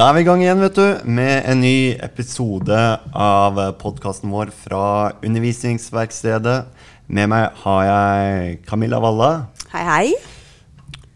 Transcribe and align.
Da 0.00 0.06
er 0.08 0.14
vi 0.16 0.20
i 0.22 0.24
gang 0.24 0.40
igjen, 0.40 0.62
vet 0.64 0.78
du, 0.78 1.08
med 1.12 1.42
en 1.44 1.58
ny 1.60 1.92
episode 2.00 2.76
av 3.12 3.58
podkasten 3.82 4.30
vår 4.32 4.48
fra 4.62 5.10
Undervisningsverkstedet. 5.20 6.54
Med 7.12 7.28
meg 7.28 7.58
har 7.66 7.82
jeg 7.84 8.54
Camilla 8.64 8.96
Walla. 9.04 9.28
Hei, 9.74 9.82
hei. 9.84 10.06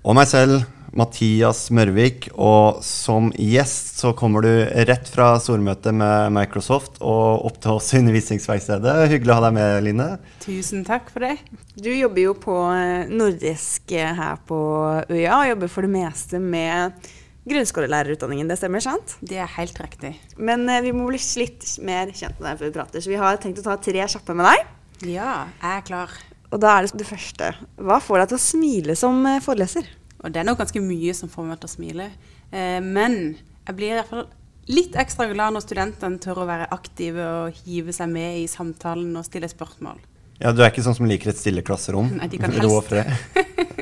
Og 0.04 0.18
meg 0.18 0.28
selv, 0.28 0.66
Mathias 0.92 1.62
Mørvik. 1.72 2.28
Og 2.36 2.84
som 2.84 3.32
gjest 3.40 4.04
så 4.04 4.12
kommer 4.12 4.44
du 4.44 4.52
rett 4.90 5.08
fra 5.08 5.30
stormøtet 5.40 5.96
med 5.96 6.36
Microsoft 6.36 7.00
og 7.00 7.48
opp 7.48 7.56
til 7.64 7.80
oss 7.80 7.88
i 7.94 8.04
Undervisningsverkstedet. 8.04 9.00
Hyggelig 9.16 9.32
å 9.32 9.40
ha 9.40 9.48
deg 9.48 9.58
med, 9.62 9.80
Line. 9.88 10.12
Tusen 10.44 10.84
takk 10.84 11.08
for 11.08 11.24
det. 11.24 11.38
Du 11.72 11.88
jobber 11.88 12.26
jo 12.28 12.36
på 12.36 12.60
eh, 12.76 13.08
nordisk 13.08 13.96
eh, 13.96 14.12
her 14.12 14.44
på 14.44 14.62
UiA, 15.08 15.40
og 15.40 15.52
jobber 15.54 15.72
for 15.72 15.88
det 15.88 15.96
meste 15.96 16.46
med 16.52 17.14
grunnskolelærerutdanningen. 17.50 18.48
Det 18.50 18.56
stemmer, 18.60 18.82
sant? 18.84 19.16
Det 19.24 19.38
er 19.42 19.50
helt 19.56 19.78
riktig. 19.82 20.14
Men 20.38 20.66
eh, 20.68 20.82
vi 20.84 20.92
må 20.96 21.06
bli 21.10 21.20
litt 21.40 21.66
mer 21.84 22.12
kjent 22.14 22.38
med 22.40 22.48
deg 22.50 22.60
før 22.60 22.70
vi 22.70 22.76
prater, 22.78 23.04
så 23.04 23.12
vi 23.12 23.18
har 23.20 23.40
tenkt 23.42 23.60
å 23.62 23.66
ta 23.66 23.76
tre 23.82 24.06
kjappe 24.08 24.36
med 24.38 24.48
deg. 24.50 24.70
Ja, 25.14 25.32
jeg 25.60 25.80
er 25.80 25.84
klar. 25.88 26.14
Og 26.54 26.60
da 26.62 26.76
er 26.78 26.86
det 26.86 27.00
det 27.02 27.08
første. 27.08 27.50
Hva 27.82 27.98
får 28.02 28.22
deg 28.22 28.32
til 28.32 28.38
å 28.38 28.44
smile 28.46 28.96
som 28.98 29.20
eh, 29.26 29.40
foreleser? 29.44 29.88
Og 30.24 30.32
det 30.32 30.40
er 30.40 30.48
nok 30.48 30.62
ganske 30.62 30.80
mye 30.80 31.12
som 31.16 31.28
får 31.28 31.48
meg 31.50 31.60
til 31.60 31.68
å 31.68 31.74
smile. 31.74 32.08
Eh, 32.54 32.80
men 32.80 33.18
jeg 33.66 33.76
blir 33.76 33.92
i 33.92 33.98
hvert 33.98 34.12
fall 34.12 34.26
litt 34.72 34.94
ekstra 34.96 35.26
glad 35.28 35.52
når 35.52 35.66
studentene 35.66 36.20
tør 36.24 36.40
å 36.40 36.48
være 36.48 36.70
aktive 36.72 37.24
og 37.42 37.58
hive 37.66 37.92
seg 37.92 38.08
med 38.14 38.38
i 38.40 38.46
samtalen 38.48 39.10
og 39.20 39.26
stille 39.26 39.50
spørsmål. 39.52 39.98
Ja, 40.40 40.50
Du 40.56 40.62
er 40.64 40.70
ikke 40.72 40.82
sånn 40.86 40.96
som 40.96 41.06
liker 41.06 41.30
et 41.30 41.38
stille 41.38 41.62
klasserom? 41.62 42.08
Nei, 42.16 42.26
de 42.32 42.40
kan 42.40 42.54
Ro 42.56 42.78
og 42.78 42.88
helst- 42.88 42.94
fred. 42.94 43.52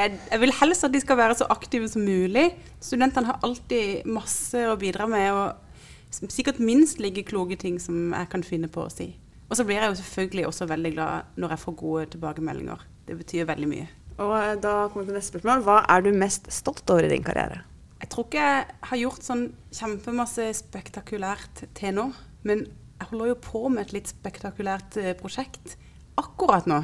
Jeg, 0.00 0.16
jeg 0.30 0.40
vil 0.40 0.54
helst 0.56 0.86
at 0.86 0.92
de 0.94 1.00
skal 1.02 1.18
være 1.20 1.34
så 1.36 1.46
aktive 1.52 1.88
som 1.92 2.04
mulig. 2.06 2.46
Studentene 2.80 3.28
har 3.28 3.42
alltid 3.44 4.06
masse 4.08 4.62
å 4.64 4.78
bidra 4.80 5.04
med, 5.10 5.28
og 5.36 6.30
sikkert 6.32 6.62
minst 6.62 7.02
like 7.04 7.26
kloke 7.28 7.58
ting 7.60 7.76
som 7.82 8.14
jeg 8.16 8.30
kan 8.32 8.44
finne 8.46 8.70
på 8.72 8.86
å 8.86 8.92
si. 8.92 9.12
Og 9.50 9.58
så 9.58 9.66
blir 9.66 9.80
jeg 9.80 9.90
jo 9.90 9.98
selvfølgelig 9.98 10.46
også 10.48 10.68
veldig 10.70 10.92
glad 10.94 11.40
når 11.42 11.52
jeg 11.54 11.62
får 11.64 11.76
gode 11.82 12.04
tilbakemeldinger. 12.14 12.84
Det 13.08 13.16
betyr 13.18 13.48
veldig 13.50 13.68
mye. 13.68 13.88
Og 14.20 14.34
eh, 14.38 14.54
da 14.62 14.74
kommer 14.88 15.04
vi 15.04 15.10
til 15.10 15.18
neste 15.18 15.34
spørsmål. 15.34 15.64
Hva 15.66 15.80
er 15.90 16.06
du 16.06 16.10
mest 16.14 16.48
stolt 16.54 16.92
over 16.92 17.06
i 17.06 17.12
din 17.12 17.26
karriere? 17.26 17.64
Jeg 18.00 18.12
tror 18.12 18.28
ikke 18.28 18.44
jeg 18.46 18.76
har 18.88 19.00
gjort 19.02 19.26
sånn 19.26 19.42
kjempemasse 19.76 20.46
spektakulært 20.62 21.64
til 21.76 21.96
nå, 21.98 22.06
men 22.48 22.64
jeg 23.00 23.10
holder 23.10 23.32
jo 23.32 23.40
på 23.44 23.62
med 23.68 23.82
et 23.84 23.94
litt 23.98 24.12
spektakulært 24.12 24.96
eh, 25.02 25.12
prosjekt 25.18 25.76
akkurat 26.20 26.68
nå. 26.70 26.82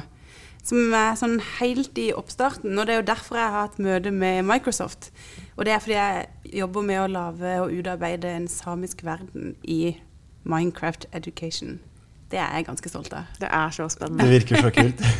Som 0.67 0.91
er 0.91 1.15
sånn 1.15 1.37
helt 1.61 1.95
i 2.01 2.09
oppstarten. 2.11 2.73
Og 2.75 2.87
det 2.87 2.95
er 2.95 2.99
jo 2.99 3.07
derfor 3.07 3.39
jeg 3.39 3.51
har 3.53 3.67
hatt 3.69 3.77
møte 3.79 4.11
med 4.11 4.43
Microsoft. 4.47 5.11
Og 5.55 5.63
det 5.63 5.73
er 5.73 5.83
fordi 5.83 5.95
jeg 5.95 6.59
jobber 6.61 6.83
med 6.89 7.03
å 7.05 7.11
lage 7.11 7.53
og 7.63 7.71
utarbeide 7.71 8.33
en 8.35 8.49
samisk 8.51 9.05
verden 9.07 9.55
i 9.63 9.95
Minecraft 10.47 11.07
Education. 11.15 11.77
Det 12.27 12.39
er 12.43 12.57
jeg 12.57 12.67
ganske 12.67 12.91
stolt 12.91 13.13
av. 13.15 13.29
Det 13.39 13.47
er 13.47 13.71
så 13.71 13.87
spennende. 13.91 14.25
Det 14.27 14.41
virker 14.41 14.65
så 14.65 14.71
kult. 14.75 15.03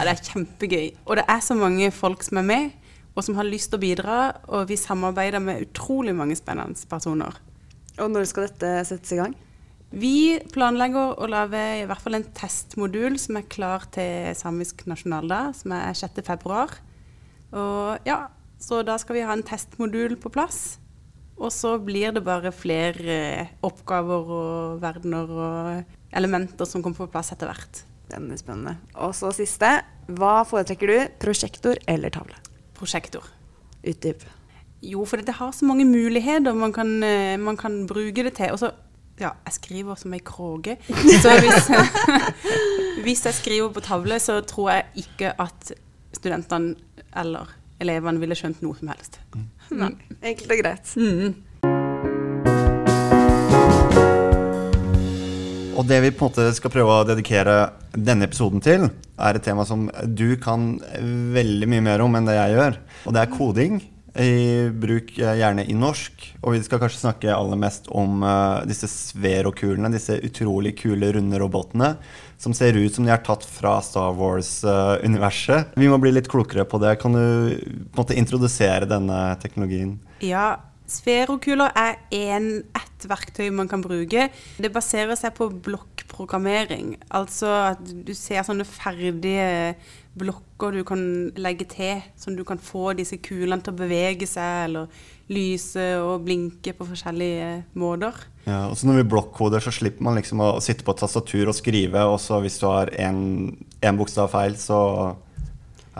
Ja, 0.00 0.06
det 0.06 0.12
er 0.14 0.22
kjempegøy. 0.30 0.86
Og 1.04 1.18
det 1.18 1.26
er 1.28 1.42
så 1.44 1.54
mange 1.58 1.90
folk 1.92 2.22
som 2.24 2.40
er 2.40 2.46
med, 2.48 2.70
og 3.12 3.24
som 3.26 3.36
har 3.36 3.44
lyst 3.44 3.68
til 3.68 3.76
å 3.76 3.82
bidra. 3.82 4.16
Og 4.48 4.70
vi 4.70 4.78
samarbeider 4.80 5.42
med 5.44 5.66
utrolig 5.66 6.14
mange 6.16 6.38
spennende 6.40 6.88
personer. 6.88 7.36
Og 8.00 8.08
når 8.08 8.30
skal 8.30 8.48
dette 8.48 8.72
settes 8.88 9.12
i 9.12 9.20
gang? 9.20 9.36
Vi 9.90 10.38
planlegger 10.54 11.16
å 11.18 11.26
lage 11.26 11.60
i 11.80 11.86
hvert 11.88 12.02
fall 12.02 12.20
en 12.20 12.26
testmodul 12.36 13.16
som 13.18 13.40
er 13.40 13.48
klar 13.50 13.88
til 13.90 14.30
samisk 14.38 14.84
nasjonaldag, 14.86 15.56
som 15.58 15.74
er 15.74 15.96
6. 15.98 16.20
februar. 16.26 16.76
Og 17.50 18.06
ja, 18.06 18.28
så 18.62 18.84
da 18.86 18.94
skal 19.02 19.18
vi 19.18 19.24
ha 19.26 19.34
en 19.34 19.42
testmodul 19.46 20.14
på 20.22 20.30
plass. 20.30 20.78
Og 21.40 21.50
så 21.54 21.74
blir 21.82 22.12
det 22.14 22.22
bare 22.22 22.52
flere 22.52 23.14
eh, 23.16 23.52
oppgaver 23.66 24.32
og 24.36 24.82
verdener 24.82 25.30
og 25.32 25.94
elementer 26.14 26.68
som 26.68 26.84
kommer 26.84 27.06
på 27.06 27.14
plass 27.14 27.32
etter 27.34 27.48
hvert. 27.50 27.80
Den 28.12 28.28
er 28.30 28.38
spennende. 28.38 28.76
Og 29.00 29.14
så 29.16 29.32
siste. 29.34 29.72
Hva 30.10 30.42
foretrekker 30.46 30.90
du? 30.90 30.98
Prosjektor 31.22 31.80
eller 31.90 32.12
tavle? 32.14 32.36
Prosjektor. 32.76 33.24
Utdyp. 33.80 34.22
Jo, 34.84 35.02
for 35.08 35.24
det 35.24 35.38
har 35.40 35.50
så 35.56 35.66
mange 35.68 35.86
muligheter 35.88 36.54
man 36.56 36.74
kan, 36.76 37.02
eh, 37.02 37.40
man 37.40 37.56
kan 37.56 37.86
bruke 37.88 38.22
det 38.28 38.36
til. 38.36 38.52
Og 38.52 38.60
så, 38.60 38.70
ja, 39.20 39.34
jeg 39.44 39.56
skriver 39.58 39.98
som 40.00 40.14
ei 40.16 40.22
kråke. 40.24 40.76
Så 40.88 41.34
hvis, 41.42 41.68
hvis 43.04 43.24
jeg 43.28 43.36
skriver 43.36 43.72
på 43.74 43.82
tavle, 43.84 44.16
så 44.22 44.40
tror 44.46 44.72
jeg 44.72 45.04
ikke 45.04 45.34
at 45.40 45.72
studentene 46.16 46.74
eller 47.20 47.52
elevene 47.80 48.20
ville 48.22 48.36
skjønt 48.36 48.62
noe 48.64 48.76
som 48.78 48.90
helst. 48.92 49.20
Nei. 49.72 49.92
Enkelt 50.20 50.56
og 50.56 50.62
greit. 50.62 50.96
Og 55.80 55.86
det 55.88 56.00
vi 56.04 56.10
på 56.12 56.26
en 56.26 56.28
måte 56.28 56.48
skal 56.52 56.72
prøve 56.74 56.96
å 56.98 57.06
dedikere 57.08 57.54
denne 57.96 58.26
episoden 58.28 58.60
til, 58.64 58.90
er 59.20 59.36
et 59.36 59.44
tema 59.44 59.64
som 59.68 59.86
du 60.04 60.34
kan 60.40 60.74
veldig 61.36 61.68
mye 61.72 61.84
mer 61.86 62.04
om 62.04 62.16
enn 62.18 62.28
det 62.28 62.36
jeg 62.36 62.56
gjør. 62.56 62.76
Og 63.08 63.16
det 63.16 63.22
er 63.22 63.32
koding. 63.32 63.80
I 64.18 64.70
bruk 64.74 65.12
eh, 65.18 65.36
gjerne 65.38 65.66
i 65.70 65.76
norsk. 65.76 66.24
Og 66.42 66.56
vi 66.56 66.62
skal 66.64 66.82
kanskje 66.82 67.04
snakke 67.04 67.34
aller 67.34 67.60
mest 67.60 67.86
om 67.94 68.24
uh, 68.24 68.64
disse 68.68 68.88
Svero-kulene. 68.90 69.92
Disse 69.94 70.18
utrolig 70.26 70.74
kule, 70.80 71.12
runde 71.14 71.40
robotene 71.42 71.94
som 72.40 72.54
ser 72.56 72.78
ut 72.78 72.94
som 72.94 73.04
de 73.04 73.12
er 73.12 73.20
tatt 73.20 73.44
fra 73.44 73.74
Star 73.84 74.14
Wars-universet. 74.16 75.74
vi 75.76 75.90
må 75.92 75.98
bli 76.00 76.14
litt 76.14 76.30
klokere 76.32 76.64
på 76.64 76.80
det. 76.80 76.96
Kan 77.02 77.12
du 77.12 77.20
på 77.20 77.68
en 77.68 78.00
måte 78.00 78.16
introdusere 78.16 78.88
denne 78.88 79.18
teknologien? 79.42 79.98
Ja, 80.24 80.54
sferokuler 80.88 81.74
er 81.76 81.98
en, 82.16 82.48
ett 82.76 83.06
verktøy 83.08 83.50
man 83.52 83.68
kan 83.68 83.84
bruke. 83.84 84.30
Det 84.56 84.72
baserer 84.72 85.20
seg 85.20 85.36
på 85.36 85.50
blokkprogrammering. 85.68 86.96
Altså 87.12 87.52
at 87.74 87.84
du 87.84 88.14
ser 88.16 88.46
sånne 88.48 88.64
ferdige 88.68 89.74
blokker 90.18 90.74
du 90.74 90.82
kan 90.84 91.02
legge 91.38 91.64
til, 91.70 92.00
som 92.18 92.34
du 92.36 92.42
kan 92.44 92.58
få 92.58 92.92
disse 92.98 93.16
kulene 93.22 93.60
til 93.62 93.72
å 93.74 93.78
bevege 93.78 94.26
seg 94.26 94.64
eller 94.66 94.88
lyse 95.30 95.84
og 96.02 96.24
blinke 96.26 96.72
på 96.74 96.86
forskjellige 96.88 97.50
måter. 97.78 98.16
Ja, 98.48 98.64
og 98.66 98.74
så 98.80 98.88
når 98.88 99.02
vi 99.04 99.08
blokkoder, 99.12 99.62
så 99.62 99.70
slipper 99.74 100.02
man 100.02 100.18
liksom 100.18 100.42
å 100.42 100.50
sitte 100.64 100.82
på 100.84 100.96
et 100.96 101.02
tastatur 101.04 101.52
og 101.52 101.54
skrive, 101.54 102.02
og 102.10 102.18
så 102.22 102.40
hvis 102.42 102.58
du 102.58 102.66
har 102.66 102.90
én 102.98 103.98
bokstav 104.00 104.32
feil, 104.32 104.56
så 104.58 104.80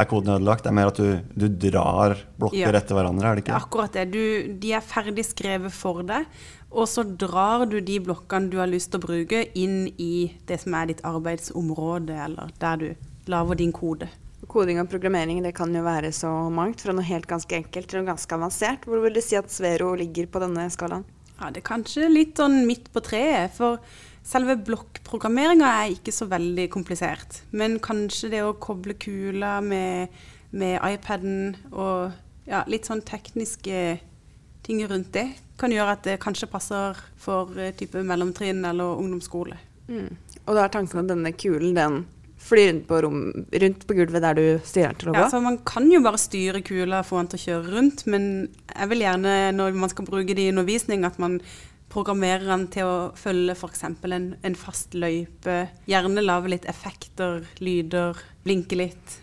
er 0.00 0.08
koden 0.10 0.34
ødelagt. 0.34 0.64
Det 0.64 0.70
er 0.72 0.76
mer 0.80 0.90
at 0.90 0.98
du, 0.98 1.20
du 1.36 1.46
drar 1.70 2.16
blokker 2.40 2.58
Ja. 2.72 2.72
etter 2.80 2.96
hverandre, 2.98 3.26
er 3.30 3.36
det 3.38 3.44
ikke? 3.44 3.52
Det 3.52 3.58
er 3.58 3.66
akkurat 3.68 3.92
det. 3.98 4.04
Du, 4.10 4.54
de 4.62 4.72
er 4.74 4.82
ferdig 4.86 5.24
skrevet 5.28 5.74
for 5.74 6.02
deg, 6.06 6.26
og 6.70 6.86
så 6.90 7.04
drar 7.04 7.66
du 7.70 7.78
de 7.82 8.00
blokkene 8.02 8.50
du 8.50 8.58
har 8.58 8.70
lyst 8.70 8.90
til 8.90 8.98
å 9.02 9.06
bruke, 9.06 9.44
inn 9.58 9.84
i 9.98 10.32
det 10.50 10.58
som 10.62 10.74
er 10.78 10.90
ditt 10.90 11.04
arbeidsområde, 11.06 12.18
eller 12.26 12.50
der 12.62 12.82
du 12.82 12.88
lager 13.30 13.58
din 13.60 13.72
kode. 13.74 14.08
Koding 14.50 14.80
og 14.80 14.88
programmering 14.90 15.42
det 15.44 15.52
kan 15.54 15.72
jo 15.74 15.82
være 15.84 16.10
så 16.16 16.30
mangt, 16.52 16.82
fra 16.82 16.94
noe 16.96 17.06
helt 17.06 17.28
ganske 17.30 17.54
enkelt 17.58 17.90
til 17.90 18.00
noe 18.00 18.08
ganske 18.08 18.36
avansert. 18.36 18.86
Hvor 18.88 19.02
vil 19.04 19.14
du 19.14 19.22
si 19.22 19.36
at 19.38 19.52
Svero 19.52 19.92
ligger 19.98 20.30
på 20.32 20.42
denne 20.42 20.66
skalaen? 20.72 21.04
Ja, 21.40 21.50
det 21.52 21.62
er 21.62 21.68
kanskje 21.70 22.08
litt 22.10 22.40
sånn 22.40 22.64
midt 22.68 22.90
på 22.92 23.02
treet, 23.04 23.54
for 23.56 23.80
selve 24.26 24.58
blokkprogrammeringa 24.66 25.68
er 25.84 25.94
ikke 25.94 26.12
så 26.12 26.28
veldig 26.28 26.66
komplisert. 26.72 27.42
Men 27.56 27.78
kanskje 27.84 28.32
det 28.34 28.42
å 28.44 28.56
koble 28.60 28.96
kula 29.00 29.58
med, 29.64 30.12
med 30.52 30.80
iPaden 30.84 31.54
og 31.70 32.10
ja, 32.50 32.64
litt 32.68 32.88
sånn 32.88 33.04
tekniske 33.06 34.00
ting 34.66 34.82
rundt 34.88 35.12
det, 35.16 35.28
kan 35.60 35.72
gjøre 35.72 35.96
at 35.96 36.06
det 36.08 36.20
kanskje 36.22 36.48
passer 36.50 36.98
for 37.20 37.52
eh, 37.60 37.72
type 37.76 38.00
mellomtrinn 38.04 38.64
eller 38.68 39.00
ungdomsskole. 39.00 39.56
Og 40.46 40.56
da 40.56 40.64
er 40.64 40.72
tanken 40.72 41.02
at 41.02 41.10
denne 41.10 41.32
kulen 41.36 41.76
den 41.76 42.02
flyr 42.40 42.70
rundt 42.72 42.86
på, 42.88 43.00
rom, 43.04 43.18
rundt 43.62 43.86
på 43.86 43.96
gulvet 43.98 44.24
der 44.24 44.38
du 44.38 44.44
styrer 44.66 44.94
den 44.94 45.00
til 45.00 45.12
å 45.12 45.14
gå? 45.14 45.24
Ja, 45.24 45.30
så 45.32 45.40
Man 45.44 45.58
kan 45.68 45.88
jo 45.92 46.02
bare 46.04 46.20
styre 46.20 46.62
kula 46.66 47.02
og 47.02 47.08
få 47.10 47.20
den 47.20 47.32
til 47.32 47.40
å 47.40 47.44
kjøre 47.46 47.74
rundt, 47.76 48.06
men 48.10 48.30
jeg 48.74 48.92
vil 48.92 49.04
gjerne 49.06 49.34
når 49.56 49.80
man 49.82 49.92
skal 49.92 50.08
bruke 50.08 50.36
det 50.36 50.46
i 50.46 50.52
undervisning, 50.54 51.04
at 51.08 51.20
man 51.22 51.40
programmerer 51.90 52.46
den 52.46 52.68
til 52.70 52.86
å 52.86 52.98
følge 53.18 53.56
f.eks. 53.56 53.82
En, 54.06 54.28
en 54.46 54.58
fast 54.58 54.94
løype. 54.94 55.64
Gjerne 55.90 56.22
lage 56.22 56.52
litt 56.52 56.68
effekter, 56.70 57.42
lyder, 57.58 58.18
blinke 58.46 58.78
litt. 58.78 59.18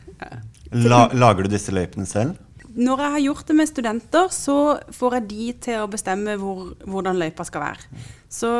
La, 0.83 1.07
lager 1.15 1.47
du 1.47 1.53
disse 1.55 1.71
løypene 1.71 2.07
selv? 2.09 2.35
Når 2.77 3.01
jeg 3.01 3.13
har 3.13 3.23
gjort 3.23 3.47
det 3.47 3.55
med 3.57 3.69
studenter, 3.71 4.27
så 4.33 4.57
får 4.93 5.15
jeg 5.17 5.29
de 5.31 5.45
til 5.65 5.85
å 5.85 5.89
bestemme 5.89 6.35
hvor, 6.37 6.75
hvordan 6.85 7.17
løypa 7.17 7.45
skal 7.47 7.63
være. 7.63 8.03
Så 8.29 8.51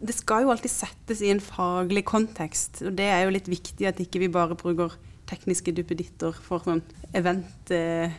det 0.00 0.16
skal 0.16 0.44
jo 0.44 0.52
alltid 0.52 0.72
settes 0.72 1.22
i 1.22 1.30
en 1.32 1.42
faglig 1.42 2.04
kontekst, 2.08 2.82
og 2.86 2.96
det 2.98 3.06
er 3.10 3.24
jo 3.24 3.34
litt 3.34 3.50
viktig 3.50 3.88
at 3.88 4.00
ikke 4.02 4.24
vi 4.24 4.32
bare 4.32 4.58
bruker 4.58 4.96
tekniske 5.28 5.72
duppeditter 5.76 6.36
for 6.44 6.64
sånn 6.64 6.82
event 7.16 7.72
eh, 7.72 8.12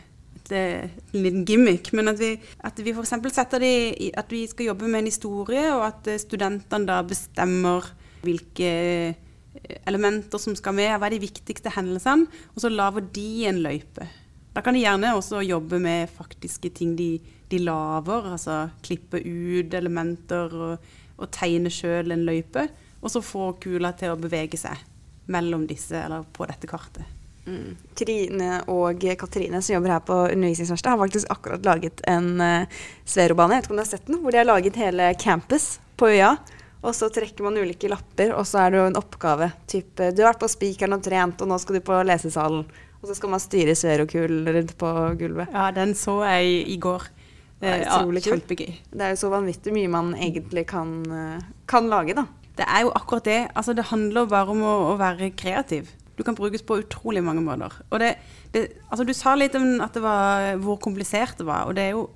er 0.54 0.86
en 0.86 1.22
liten 1.24 1.44
gimmick, 1.44 1.92
men 1.96 2.12
at 2.12 2.20
vi, 2.20 2.36
at 2.62 2.78
vi 2.78 2.92
f.eks. 2.94 3.14
setter 3.34 3.62
det 3.62 3.76
i 3.98 4.10
at 4.14 4.30
vi 4.30 4.44
skal 4.46 4.70
jobbe 4.70 4.88
med 4.88 5.02
en 5.02 5.10
historie, 5.10 5.64
og 5.74 5.86
at 5.88 6.10
eh, 6.10 6.20
studentene 6.22 6.86
da 6.86 7.00
bestemmer 7.06 7.88
hvilke 8.22 8.68
eh, 8.70 9.80
elementer 9.88 10.38
som 10.38 10.54
skal 10.58 10.76
med, 10.76 10.92
hva 10.94 11.08
er 11.08 11.16
de 11.16 11.24
viktigste 11.24 11.72
hendelsene, 11.74 12.28
og 12.54 12.62
så 12.62 12.70
lager 12.70 13.08
de 13.16 13.46
en 13.50 13.62
løype. 13.64 14.06
Da 14.56 14.62
kan 14.64 14.76
de 14.76 14.84
gjerne 14.84 15.16
også 15.16 15.42
jobbe 15.44 15.80
med 15.82 16.12
faktiske 16.14 16.70
ting 16.78 16.94
de, 16.96 17.16
de 17.50 17.60
lager, 17.60 18.30
altså 18.36 18.68
klippe 18.86 19.20
ut 19.20 19.74
elementer 19.76 20.54
og, 20.54 20.94
og 21.16 21.30
tegne 21.34 21.72
sjøl 21.72 22.12
en 22.12 22.24
løype, 22.26 22.68
og 23.00 23.12
så 23.12 23.22
få 23.24 23.52
kula 23.62 23.92
til 23.96 24.12
å 24.12 24.20
bevege 24.20 24.58
seg 24.60 24.80
mellom 25.32 25.66
disse, 25.68 25.98
eller 25.98 26.26
på 26.32 26.46
dette 26.48 26.68
kartet. 26.70 27.16
Mm. 27.46 27.76
Trine 27.94 28.50
og 28.72 29.04
Katrine 29.18 29.60
som 29.62 29.76
jobber 29.76 29.94
her 29.94 30.02
på 30.06 30.16
Undervisningsverkstedet, 30.32 30.92
har 30.92 31.02
faktisk 31.04 31.30
akkurat 31.30 31.66
laget 31.66 32.02
en 32.10 32.40
uh, 32.42 32.82
sverobane. 33.06 33.54
Jeg 33.54 33.62
vet 33.62 33.68
ikke 33.68 33.74
om 33.74 33.80
du 33.80 33.84
har 33.84 33.90
sett 33.92 34.08
den? 34.08 34.20
Hvor 34.22 34.34
de 34.34 34.40
har 34.40 34.48
laget 34.48 34.80
hele 34.82 35.12
campus 35.22 35.76
på 35.96 36.10
øya. 36.10 36.34
Og 36.86 36.94
så 36.94 37.08
trekker 37.10 37.46
man 37.46 37.56
ulike 37.58 37.88
lapper, 37.90 38.34
og 38.36 38.44
så 38.46 38.60
er 38.62 38.72
det 38.72 38.80
jo 38.80 38.88
en 38.90 38.98
oppgave. 38.98 39.48
Type 39.70 40.10
du 40.14 40.22
har 40.22 40.32
vært 40.32 40.42
på 40.42 40.50
Spikeren 40.50 40.94
og 40.94 41.02
trent, 41.06 41.40
og 41.42 41.50
nå 41.50 41.58
skal 41.62 41.78
du 41.78 41.86
på 41.86 42.02
lesesalen. 42.06 42.66
Og 43.00 43.08
så 43.08 43.16
skal 43.18 43.32
man 43.32 43.42
styre 43.42 43.74
sverokul 43.78 44.46
rundt 44.50 44.74
på 44.78 44.92
gulvet. 45.18 45.50
Ja, 45.54 45.70
den 45.74 45.94
så 45.98 46.20
jeg 46.26 46.62
i 46.70 46.78
går. 46.82 47.08
Det 47.60 47.70
er 47.72 47.84
utrolig 47.86 48.20
ja, 48.20 48.34
kjempegøy. 48.34 48.72
Det 48.92 49.04
er 49.04 49.14
jo 49.14 49.20
så 49.20 49.30
vanvittig 49.32 49.72
mye 49.72 49.92
man 49.92 50.10
egentlig 50.14 50.66
kan, 50.68 50.90
uh, 51.08 51.46
kan 51.70 51.88
lage, 51.88 52.16
da. 52.18 52.26
Det 52.56 52.64
er 52.68 52.84
jo 52.84 52.92
akkurat 52.96 53.28
det. 53.28 53.38
Altså, 53.56 53.72
det 53.76 53.88
handler 53.90 54.28
bare 54.28 54.52
om 54.52 54.60
å, 54.64 54.74
å 54.90 54.98
være 55.00 55.30
kreativ. 55.36 55.88
Du 56.16 56.22
kan 56.24 56.36
brukes 56.36 56.64
på 56.64 56.78
utrolig 56.80 57.22
mange 57.24 57.42
måter. 57.44 57.74
Og 57.90 58.00
det, 58.00 58.14
det, 58.52 58.66
altså, 58.88 59.04
du 59.04 59.12
sa 59.16 59.34
litt 59.36 59.56
om 59.58 59.80
at 59.84 59.96
det 59.96 60.04
var, 60.04 60.52
hvor 60.64 60.78
komplisert 60.80 61.36
det 61.40 61.48
var. 61.48 61.68
Og 61.68 61.76
det 61.76 61.88
er 61.88 61.96
jo 61.96 62.08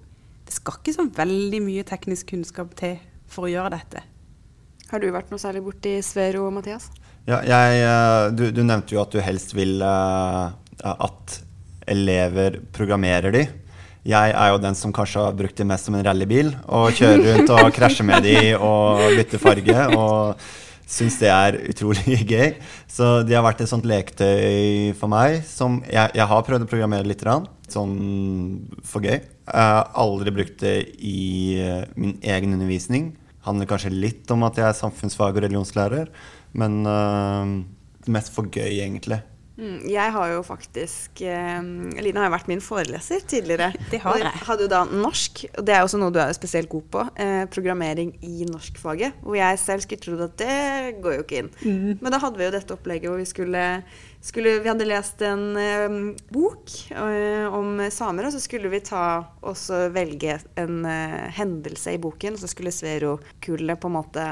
Det 0.51 0.57
skal 0.57 0.81
ikke 0.81 0.93
så 0.97 1.05
veldig 1.15 1.59
mye 1.63 1.83
teknisk 1.87 2.33
kunnskap 2.33 2.73
til 2.75 2.97
for 3.31 3.47
å 3.47 3.51
gjøre 3.53 3.71
dette. 3.77 4.01
Har 4.91 4.99
du 4.99 5.07
vært 5.15 5.29
noe 5.31 5.39
særlig 5.39 5.63
borti 5.63 5.93
Svero, 6.03 6.49
Mathias? 6.51 6.89
Ja, 7.29 7.39
jeg, 7.47 7.85
eh, 7.87 8.25
du, 8.35 8.49
du 8.51 8.65
nevnte 8.65 8.97
jo 8.97 9.03
at 9.05 9.15
du 9.15 9.21
helst 9.23 9.55
vil 9.55 9.79
eh, 9.79 10.49
at 10.91 11.37
elever 11.87 12.59
programmerer 12.75 13.37
de. 13.37 13.45
Jeg 14.07 14.33
er 14.33 14.49
jo 14.55 14.61
den 14.63 14.77
som 14.79 14.95
kanskje 14.97 15.27
har 15.27 15.37
brukt 15.37 15.59
det 15.59 15.67
mest 15.69 15.89
som 15.89 15.97
en 15.97 16.05
rallybil. 16.07 16.55
Og 16.73 16.97
kjører 16.97 17.25
rundt 17.27 17.53
og 17.53 17.71
krasjer 17.77 18.07
med 18.09 18.25
de 18.25 18.37
og 18.57 19.03
bytter 19.19 19.43
farge. 19.43 19.87
Og 19.97 20.45
syns 20.91 21.19
det 21.21 21.31
er 21.31 21.59
utrolig 21.71 22.19
gøy. 22.33 22.55
Så 22.91 23.21
de 23.27 23.37
har 23.37 23.45
vært 23.47 23.63
et 23.63 23.71
sånt 23.71 23.87
leketøy 23.89 24.97
for 24.99 25.13
meg. 25.13 25.43
Som 25.49 25.81
jeg, 25.87 26.15
jeg 26.17 26.29
har 26.33 26.47
prøvd 26.47 26.67
å 26.67 26.71
programmere 26.71 27.09
litt, 27.09 27.25
sånn 27.71 27.97
for 28.87 29.05
gøy. 29.05 29.19
Jeg 29.21 29.67
har 29.75 29.91
aldri 29.99 30.35
brukt 30.35 30.61
det 30.63 30.77
i 31.03 31.59
eh, 31.61 31.85
min 31.99 32.17
egen 32.23 32.55
undervisning. 32.57 33.13
Handler 33.47 33.69
kanskje 33.69 33.93
litt 33.95 34.31
om 34.33 34.45
at 34.47 34.59
jeg 34.61 34.69
er 34.69 34.79
samfunnsfag- 34.79 35.33
og 35.33 35.45
religionslærer, 35.47 36.11
men 36.61 36.75
uh, 36.85 37.49
mest 38.13 38.35
for 38.35 38.51
gøy, 38.53 38.83
egentlig. 38.83 39.23
Mm, 39.61 39.81
jeg 39.93 40.13
har 40.15 40.31
jo 40.33 40.41
faktisk 40.47 41.21
eh, 41.21 41.59
Line 42.01 42.17
har 42.17 42.31
jo 42.31 42.33
vært 42.33 42.49
min 42.49 42.63
foreleser 42.65 43.25
tidligere. 43.29 43.71
Det 43.93 44.01
har 44.01 44.21
jeg. 44.21 44.45
hadde 44.47 44.65
jo 44.65 44.71
da 44.73 44.85
norsk, 44.89 45.43
og 45.51 45.67
det 45.67 45.75
er 45.75 45.85
også 45.85 46.01
noe 46.01 46.15
du 46.15 46.21
er 46.23 46.33
spesielt 46.37 46.71
god 46.73 46.87
på. 46.95 47.03
Eh, 47.21 47.43
programmering 47.53 48.15
i 48.25 48.47
norskfaget. 48.49 49.19
Hvor 49.25 49.37
jeg 49.37 49.59
selv 49.61 49.85
skulle 49.85 50.05
trodd 50.05 50.23
at 50.25 50.37
det 50.41 51.01
går 51.05 51.19
jo 51.19 51.25
ikke 51.27 51.43
inn. 51.43 51.51
Mm. 51.61 51.99
Men 52.01 52.15
da 52.15 52.23
hadde 52.23 52.41
vi 52.41 52.47
jo 52.47 52.55
dette 52.55 52.77
opplegget 52.77 53.11
hvor 53.11 53.21
vi 53.21 53.29
skulle, 53.29 53.65
skulle 54.25 54.57
Vi 54.65 54.71
hadde 54.71 54.89
lest 54.89 55.25
en 55.27 55.45
eh, 55.61 55.99
bok 56.33 56.73
eh, 56.95 57.45
om 57.51 57.83
samer, 57.93 58.29
og 58.31 58.37
så 58.37 58.41
skulle 58.43 58.73
vi 58.73 58.81
ta 58.87 59.05
og 59.45 59.93
velge 59.93 60.39
en 60.61 60.87
eh, 60.89 61.29
hendelse 61.37 61.99
i 61.99 62.01
boken. 62.01 62.39
Og 62.39 62.45
så 62.45 62.51
skulle 62.51 62.73
Svero-kullet 62.75 63.81
på 63.81 63.91
en 63.91 63.99
måte 63.99 64.31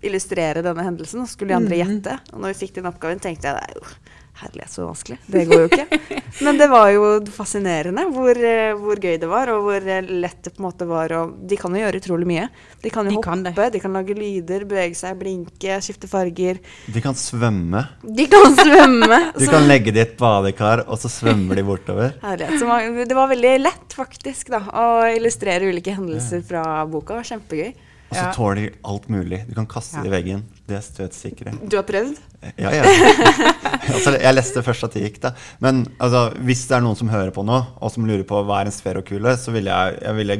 illustrere 0.00 0.64
denne 0.64 0.84
hendelsen, 0.86 1.20
og 1.20 1.28
så 1.28 1.36
skulle 1.36 1.52
de 1.52 1.60
andre 1.60 1.76
gjette. 1.82 2.16
Og 2.32 2.40
når 2.40 2.54
vi 2.54 2.60
fikk 2.62 2.78
den 2.78 2.88
oppgaven, 2.88 3.20
tenkte 3.20 3.50
jeg 3.50 3.58
det 3.58 3.68
er 3.68 3.76
jo 3.76 4.18
Herlighet, 4.40 4.72
så 4.72 4.86
vanskelig. 4.88 5.18
Det 5.28 5.42
går 5.50 5.60
jo 5.60 5.68
ikke. 5.68 5.98
Men 6.46 6.56
det 6.60 6.68
var 6.72 6.88
jo 6.94 7.02
fascinerende 7.34 8.06
hvor, 8.14 8.38
eh, 8.40 8.70
hvor 8.80 8.96
gøy 9.02 9.18
det 9.20 9.28
var, 9.28 9.50
og 9.52 9.66
hvor 9.66 9.88
eh, 9.92 10.06
lett 10.22 10.38
det 10.46 10.54
på 10.56 10.62
en 10.62 10.66
måte 10.68 10.86
var. 10.88 11.12
Og 11.18 11.34
de 11.50 11.58
kan 11.60 11.74
jo 11.76 11.82
gjøre 11.82 12.00
utrolig 12.00 12.28
mye. 12.30 12.46
De 12.80 12.92
kan 12.94 13.04
jo 13.04 13.12
De 13.12 13.18
hoppe, 13.18 13.26
kan 13.28 13.42
det. 13.44 13.66
de 13.74 13.82
kan 13.84 13.92
lage 13.98 14.16
lyder, 14.16 14.64
bevege 14.70 14.96
seg, 14.96 15.18
blinke, 15.20 15.76
skifte 15.84 16.08
farger. 16.08 16.62
De 16.88 17.02
kan 17.04 17.18
svømme. 17.20 17.84
De 18.02 18.26
kan 18.32 18.56
svømme. 18.62 19.20
Du 19.36 19.44
kan 19.50 19.68
legge 19.68 19.92
det 19.92 20.00
i 20.00 20.06
et 20.08 20.16
badekar, 20.20 20.86
og 20.88 20.96
så 21.02 21.12
svømmer 21.12 21.60
de 21.60 21.66
bortover. 21.68 22.16
Herlighet. 22.24 22.56
Så 22.62 22.70
man, 22.70 22.96
det 23.04 23.18
var 23.18 23.28
veldig 23.34 23.54
lett, 23.60 23.92
faktisk, 23.96 24.54
da, 24.56 24.62
å 24.72 24.88
illustrere 25.12 25.68
ulike 25.68 25.92
hendelser 25.98 26.40
fra 26.48 26.64
boka. 26.88 27.20
Kjempegøy. 27.28 27.74
Og 28.10 28.16
så 28.16 28.24
Ja. 28.24 28.32
tåler 28.34 28.56
de 28.58 28.70
alt 28.90 29.08
mulig. 29.08 29.44
Du 29.46 29.54
kan 29.54 29.66
kaste 29.70 30.02
det 30.02 30.10
i 30.10 30.14
veggen. 30.16 30.42
De 30.66 30.74
er 30.74 30.82
støtsikre. 30.82 31.52
Du 31.62 31.76
har 31.78 31.84
prøvd? 31.86 32.18
Ja, 32.58 32.70
ja. 32.74 32.82
altså, 33.94 34.16
jeg 34.18 34.34
leste 34.34 34.62
først 34.66 34.86
at 34.88 34.96
det 34.96 35.02
gikk, 35.04 35.20
da. 35.22 35.32
Men 35.62 35.84
altså, 36.00 36.30
hvis 36.42 36.64
det 36.66 36.78
er 36.78 36.84
noen 36.84 36.98
som 36.98 37.10
hører 37.12 37.30
på 37.34 37.44
nå, 37.46 37.60
og 37.80 37.92
som 37.94 38.06
lurer 38.08 38.24
på 38.26 38.40
hva 38.46 38.62
er 38.62 38.70
en 38.70 38.74
sferokule, 38.74 39.36
så 39.38 39.54
ville 39.54 39.70
jeg, 39.70 40.00
jeg 40.02 40.18
ville 40.18 40.38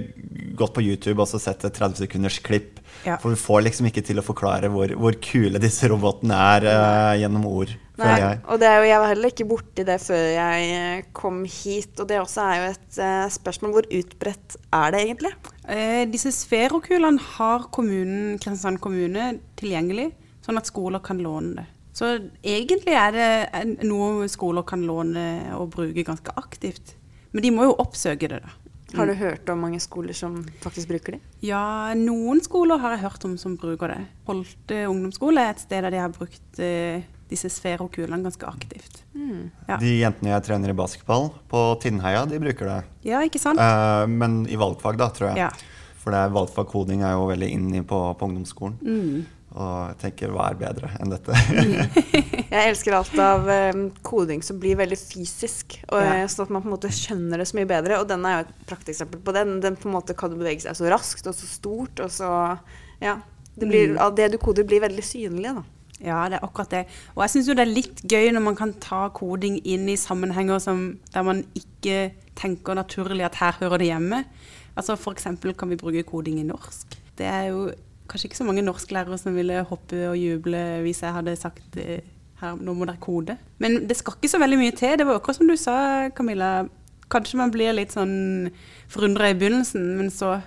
gått 0.58 0.74
på 0.74 0.82
YouTube 0.84 1.22
og 1.22 1.28
så 1.30 1.38
sett 1.42 1.62
et 1.68 1.76
30 1.78 2.02
sekunders 2.02 2.40
klipp. 2.42 2.80
Ja. 3.06 3.16
For 3.22 3.32
du 3.32 3.38
får 3.40 3.62
liksom 3.68 3.86
ikke 3.88 4.02
til 4.04 4.18
å 4.20 4.24
forklare 4.24 4.68
hvor, 4.72 4.90
hvor 4.98 5.14
kule 5.24 5.60
disse 5.62 5.88
robotene 5.88 6.36
er 6.36 6.66
uh, 6.68 7.14
gjennom 7.20 7.46
ord, 7.48 7.70
Nei, 8.00 8.10
jeg. 8.20 8.40
og 8.48 8.60
det 8.60 8.68
er 8.68 8.76
jo, 8.80 8.88
jeg 8.88 9.00
var 9.02 9.10
heller 9.12 9.32
ikke 9.32 9.46
borti 9.48 9.84
det 9.88 9.96
før 10.02 10.26
jeg 10.34 11.04
kom 11.16 11.40
hit. 11.44 11.94
Og 12.00 12.08
det 12.10 12.18
også 12.20 12.44
er 12.48 12.58
jo 12.58 12.68
et 12.74 13.00
uh, 13.00 13.26
spørsmål 13.32 13.74
hvor 13.76 13.88
utbredt 14.00 14.56
er 14.80 14.94
det 14.96 15.02
egentlig? 15.06 15.32
Eh, 15.70 16.04
disse 16.10 16.32
sferokulene 16.34 17.22
har 17.36 17.68
kommunen, 17.74 18.38
Kristiansand 18.38 18.80
kommune 18.82 19.36
tilgjengelig, 19.60 20.10
sånn 20.42 20.58
at 20.58 20.70
skoler 20.70 21.02
kan 21.04 21.20
låne 21.22 21.60
det. 21.60 21.66
Så 21.94 22.08
egentlig 22.46 22.94
er 22.96 23.14
det 23.14 23.84
noe 23.86 24.28
skoler 24.30 24.64
kan 24.66 24.82
låne 24.86 25.54
og 25.56 25.70
bruke 25.74 26.06
ganske 26.06 26.34
aktivt. 26.38 26.94
Men 27.30 27.44
de 27.44 27.52
må 27.54 27.66
jo 27.68 27.78
oppsøke 27.82 28.30
det, 28.30 28.40
da. 28.42 28.56
Har 28.98 29.06
du 29.06 29.14
hørt 29.14 29.50
om 29.52 29.60
mange 29.62 29.78
skoler 29.82 30.16
som 30.16 30.40
faktisk 30.64 30.90
bruker 30.90 31.14
det? 31.14 31.20
Ja, 31.46 31.92
noen 31.94 32.40
skoler 32.42 32.80
har 32.82 32.96
jeg 32.96 33.04
hørt 33.04 33.26
om 33.28 33.36
som 33.38 33.54
bruker 33.60 33.92
det. 33.92 34.00
Holte 34.26 34.80
ungdomsskole 34.90 35.44
er 35.44 35.54
et 35.54 35.62
sted 35.62 35.84
der 35.86 35.94
de 35.94 36.00
har 36.02 36.14
brukt 36.14 36.58
eh, 36.58 37.06
disse 37.30 37.48
sferokulene 37.52 38.22
ganske 38.26 38.46
aktivt. 38.48 39.02
Ja. 39.68 39.76
De 39.78 39.92
jentene 40.00 40.32
jeg 40.34 40.44
trener 40.48 40.72
i 40.72 40.76
basketball 40.76 41.30
på 41.50 41.60
Tinnheia, 41.82 42.24
de 42.26 42.38
bruker 42.42 42.66
det. 42.66 42.78
Ja, 43.06 43.20
ikke 43.26 43.38
sant? 43.42 43.60
Eh, 43.62 44.06
men 44.10 44.42
i 44.50 44.56
valgfag, 44.60 44.98
da, 45.00 45.08
tror 45.14 45.30
jeg. 45.32 45.44
Ja. 45.46 45.50
For 46.00 46.10
det 46.14 46.20
er 46.26 46.32
valgfag 46.34 46.66
koding 46.72 47.02
er 47.04 47.12
jo 47.18 47.28
veldig 47.30 47.48
inne 47.54 47.82
på, 47.86 47.98
på 48.18 48.26
ungdomsskolen. 48.28 48.78
Mm. 48.82 49.26
Og 49.50 49.70
jeg 49.90 49.96
tenker 50.04 50.30
hva 50.30 50.44
er 50.52 50.58
bedre 50.60 50.90
enn 51.02 51.10
dette? 51.10 51.34
Jeg 52.50 52.70
elsker 52.70 52.94
alt 52.94 53.16
av 53.22 53.48
um, 53.74 53.82
koding 54.06 54.42
som 54.46 54.58
blir 54.62 54.76
veldig 54.78 54.96
fysisk, 54.98 55.76
og, 55.90 55.98
Ja. 56.02 56.12
eh, 56.22 56.28
sånn 56.30 56.46
at 56.48 56.52
man 56.54 56.62
på 56.64 56.70
en 56.70 56.74
måte 56.76 56.90
skjønner 56.94 57.38
det 57.42 57.46
så 57.50 57.58
mye 57.58 57.68
bedre. 57.70 57.98
Og 58.02 58.06
den 58.10 58.24
er 58.26 58.36
jo 58.40 58.44
et 58.46 58.54
prakteksempel 58.70 59.20
på 59.26 59.34
den. 59.34 59.56
Den 59.62 59.76
på 59.78 59.86
en 59.90 59.94
måte 59.96 60.14
kan 60.18 60.34
bevege 60.38 60.62
seg 60.64 60.78
så 60.78 60.88
raskt 60.90 61.26
og 61.30 61.34
så 61.38 61.46
stort, 61.50 62.00
og 62.06 62.10
så 62.14 62.30
Ja. 63.02 63.18
Det, 63.58 63.66
blir, 63.68 63.90
Mm. 63.96 64.14
det 64.16 64.30
du 64.32 64.38
koder, 64.38 64.64
blir 64.64 64.80
veldig 64.80 65.02
synlig, 65.04 65.50
da. 65.54 65.62
Ja, 66.00 66.22
det 66.32 66.38
er 66.38 66.46
akkurat 66.46 66.72
det. 66.72 66.84
Og 67.14 67.24
jeg 67.24 67.34
syns 67.34 67.50
jo 67.50 67.56
det 67.56 67.66
er 67.66 67.74
litt 67.74 68.00
gøy 68.08 68.30
når 68.32 68.44
man 68.44 68.56
kan 68.56 68.72
ta 68.80 69.02
koding 69.14 69.58
inn 69.68 69.88
i 69.92 69.98
sammenhenger 70.00 70.62
som, 70.62 70.84
der 71.12 71.26
man 71.26 71.44
ikke 71.58 72.10
tenker 72.40 72.78
naturlig 72.78 73.26
at 73.28 73.40
her 73.40 73.58
hører 73.60 73.82
det 73.82 73.90
hjemme. 73.90 74.22
Altså 74.78 74.96
eksempel 75.10 75.52
kan 75.58 75.68
vi 75.68 75.78
bruke 75.80 76.06
koding 76.08 76.40
i 76.40 76.46
norsk. 76.46 76.96
Det 77.18 77.28
er 77.28 77.50
jo 77.50 77.68
kanskje 78.10 78.30
ikke 78.30 78.40
så 78.40 78.46
mange 78.48 78.64
norsklærere 78.64 79.18
som 79.20 79.36
ville 79.36 79.60
hoppe 79.68 80.00
og 80.08 80.16
juble 80.18 80.62
hvis 80.86 81.02
jeg 81.04 81.14
hadde 81.14 81.36
sagt 81.38 81.76
eh, 81.78 82.00
her, 82.40 82.56
nå 82.56 82.74
må 82.74 82.88
dere 82.88 83.00
kode. 83.02 83.36
Men 83.62 83.84
det 83.88 83.98
skal 83.98 84.16
ikke 84.16 84.32
så 84.32 84.40
veldig 84.40 84.58
mye 84.60 84.74
til. 84.76 84.96
Det 84.98 85.06
var 85.06 85.20
akkurat 85.20 85.38
som 85.38 85.50
du 85.50 85.56
sa, 85.60 85.76
Camilla. 86.16 86.64
Kanskje 87.10 87.40
man 87.40 87.52
blir 87.52 87.74
litt 87.76 87.92
sånn 87.94 88.48
forundra 88.90 89.30
i 89.30 89.36
begynnelsen, 89.36 89.84
men 89.98 90.10
så, 90.14 90.38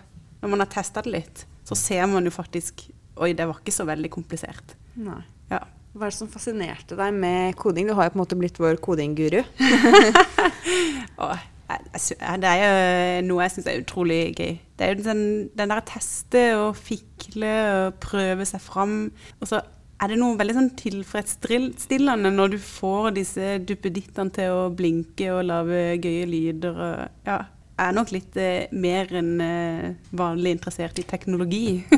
når 0.42 0.54
man 0.54 0.64
har 0.64 0.72
testa 0.72 1.04
det 1.06 1.14
litt, 1.14 1.46
så 1.68 1.78
ser 1.78 2.08
man 2.12 2.26
jo 2.26 2.34
faktisk 2.34 2.88
Oi, 3.22 3.36
det 3.38 3.46
var 3.46 3.60
ikke 3.60 3.70
så 3.70 3.84
veldig 3.86 4.10
komplisert. 4.10 4.72
Nei. 4.98 5.20
Ja. 5.54 5.62
Hva 5.94 6.08
er 6.08 6.14
det 6.14 6.18
som 6.18 6.30
fascinerte 6.32 6.98
deg 6.98 7.14
med 7.14 7.54
koding? 7.60 7.86
Du 7.86 7.94
har 7.94 8.08
jo 8.08 8.16
på 8.16 8.18
en 8.18 8.24
måte 8.24 8.38
blitt 8.40 8.62
vår 8.62 8.80
kodingguru. 8.82 9.44
Ja, 11.74 12.36
det 12.38 12.50
er 12.50 12.60
jo 12.60 13.28
noe 13.30 13.46
jeg 13.46 13.54
syns 13.54 13.68
er 13.70 13.80
utrolig 13.82 14.18
gøy. 14.36 14.58
Det 14.78 14.86
er 14.86 14.92
jo 14.92 15.06
den, 15.06 15.22
den 15.56 15.72
der 15.72 15.82
teste 15.88 16.42
og 16.60 16.76
fikle 16.78 17.54
og 17.78 17.96
prøve 18.04 18.46
seg 18.46 18.62
fram. 18.62 18.98
Og 19.40 19.50
så 19.50 19.62
er 20.04 20.12
det 20.12 20.20
noe 20.20 20.38
veldig 20.38 20.56
sånn 20.58 20.72
tilfredsstillende 20.78 22.34
når 22.34 22.54
du 22.54 22.60
får 22.62 23.14
disse 23.18 23.56
duppedittene 23.64 24.34
til 24.36 24.54
å 24.54 24.70
blinke 24.76 25.30
og 25.34 25.46
lage 25.48 25.84
gøye 26.04 26.28
lyder. 26.30 26.82
Og, 26.88 27.20
ja, 27.30 27.40
er 27.82 27.94
nok 27.96 28.12
litt 28.14 28.36
eh, 28.38 28.70
mer 28.76 29.10
enn 29.18 29.32
eh, 29.42 29.88
vanlig 30.14 30.58
interessert 30.58 31.00
i 31.02 31.06
teknologi. 31.08 31.82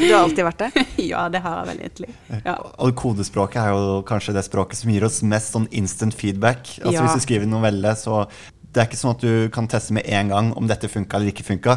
Du 0.00 0.06
har 0.06 0.22
alltid 0.22 0.44
vært 0.46 0.62
det. 0.62 0.84
ja, 1.10 1.24
det 1.32 1.42
har 1.44 1.58
jeg 1.58 1.68
vel 1.70 1.80
egentlig. 1.82 2.12
Ja. 2.44 2.54
Og 2.80 2.94
kodespråket 2.98 3.60
er 3.60 3.74
jo 3.74 3.98
kanskje 4.06 4.34
det 4.36 4.44
språket 4.46 4.80
som 4.80 4.92
gir 4.92 5.04
oss 5.04 5.18
mest 5.26 5.52
sånn 5.56 5.66
instant 5.76 6.16
feedback. 6.16 6.76
Altså 6.78 6.94
Ja. 6.94 7.04
Hvis 7.04 7.18
du 7.18 7.26
skriver 7.26 7.48
en 7.48 7.54
novelle, 7.56 7.92
så 7.98 8.22
det 8.70 8.82
er 8.82 8.88
ikke 8.88 9.00
sånn 9.00 9.16
at 9.16 9.24
du 9.24 9.50
kan 9.52 9.68
teste 9.70 9.96
med 9.96 10.06
en 10.06 10.30
gang 10.30 10.52
om 10.56 10.70
dette 10.70 10.88
funka 10.88 11.18
eller 11.18 11.32
ikke 11.34 11.48
funka. 11.48 11.76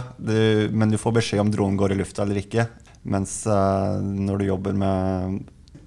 Men 0.72 0.94
du 0.94 1.00
får 1.02 1.18
beskjed 1.18 1.42
om 1.42 1.52
dronen 1.52 1.80
går 1.80 1.96
i 1.96 2.00
lufta 2.04 2.22
eller 2.24 2.38
ikke. 2.44 2.68
Mens 3.10 3.42
uh, 3.50 3.98
når 4.00 4.44
du 4.44 4.46
jobber 4.52 4.78
med 4.78 5.42